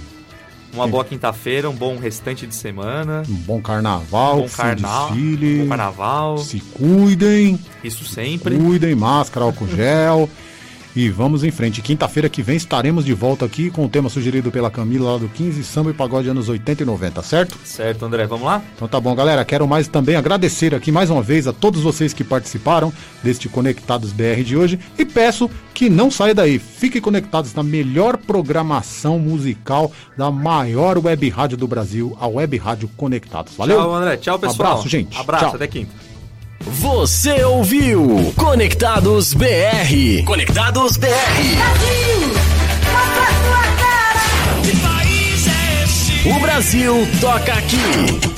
Uma 0.74 0.86
boa 0.86 1.04
quinta-feira, 1.04 1.68
um 1.68 1.74
bom 1.74 1.98
restante 1.98 2.46
de 2.46 2.54
semana. 2.54 3.22
Um 3.28 3.34
bom 3.34 3.60
carnaval, 3.60 4.40
bom 4.40 4.48
fim 4.48 4.56
carnaval, 4.56 5.10
de 5.12 5.20
desfile. 5.20 5.62
bom 5.62 5.68
carnaval. 5.68 6.38
Se 6.38 6.60
cuidem. 6.60 7.58
Isso 7.84 8.04
sempre. 8.06 8.56
Cuidem, 8.56 8.94
máscara, 8.94 9.44
álcool 9.44 9.68
gel. 9.68 10.28
E 10.94 11.08
vamos 11.08 11.42
em 11.42 11.50
frente. 11.50 11.80
Quinta-feira 11.80 12.28
que 12.28 12.42
vem 12.42 12.56
estaremos 12.56 13.04
de 13.04 13.14
volta 13.14 13.46
aqui 13.46 13.70
com 13.70 13.86
o 13.86 13.88
tema 13.88 14.10
sugerido 14.10 14.50
pela 14.50 14.70
Camila 14.70 15.12
lá 15.12 15.18
do 15.18 15.28
15 15.28 15.64
Samba 15.64 15.90
e 15.90 15.94
Pagode 15.94 16.28
anos 16.28 16.48
80 16.48 16.82
e 16.82 16.86
90, 16.86 17.22
certo? 17.22 17.58
Certo, 17.64 18.04
André, 18.04 18.26
vamos 18.26 18.44
lá? 18.44 18.62
Então 18.76 18.86
tá 18.86 19.00
bom, 19.00 19.14
galera. 19.14 19.44
Quero 19.44 19.66
mais 19.66 19.88
também 19.88 20.16
agradecer 20.16 20.74
aqui 20.74 20.92
mais 20.92 21.08
uma 21.08 21.22
vez 21.22 21.46
a 21.46 21.52
todos 21.52 21.80
vocês 21.80 22.12
que 22.12 22.22
participaram 22.22 22.92
deste 23.22 23.48
Conectados 23.48 24.12
BR 24.12 24.42
de 24.44 24.56
hoje 24.56 24.78
e 24.98 25.04
peço 25.04 25.50
que 25.72 25.88
não 25.88 26.10
saia 26.10 26.34
daí. 26.34 26.58
Fiquem 26.58 27.00
conectados 27.00 27.54
na 27.54 27.62
melhor 27.62 28.18
programação 28.18 29.18
musical 29.18 29.90
da 30.16 30.30
maior 30.30 30.98
web 30.98 31.28
rádio 31.30 31.56
do 31.56 31.66
Brasil, 31.66 32.14
a 32.20 32.26
Web 32.26 32.58
Rádio 32.58 32.90
Conectados. 32.96 33.54
Valeu? 33.56 33.78
Tchau, 33.78 33.94
André. 33.94 34.16
Tchau, 34.18 34.38
pessoal. 34.38 34.72
Abraço, 34.72 34.88
gente. 34.88 35.18
Abraço, 35.18 35.44
Tchau. 35.46 35.54
até 35.54 35.66
quinta. 35.66 36.11
Você 36.66 37.42
ouviu 37.44 38.32
Conectados 38.36 39.34
BR. 39.34 40.24
Conectados 40.24 40.96
BR. 40.96 41.08
Que 44.62 44.76
país 44.76 45.46
é 45.48 45.84
esse? 45.84 46.28
O 46.28 46.40
Brasil 46.40 47.08
toca 47.20 47.52
aqui. 47.52 48.31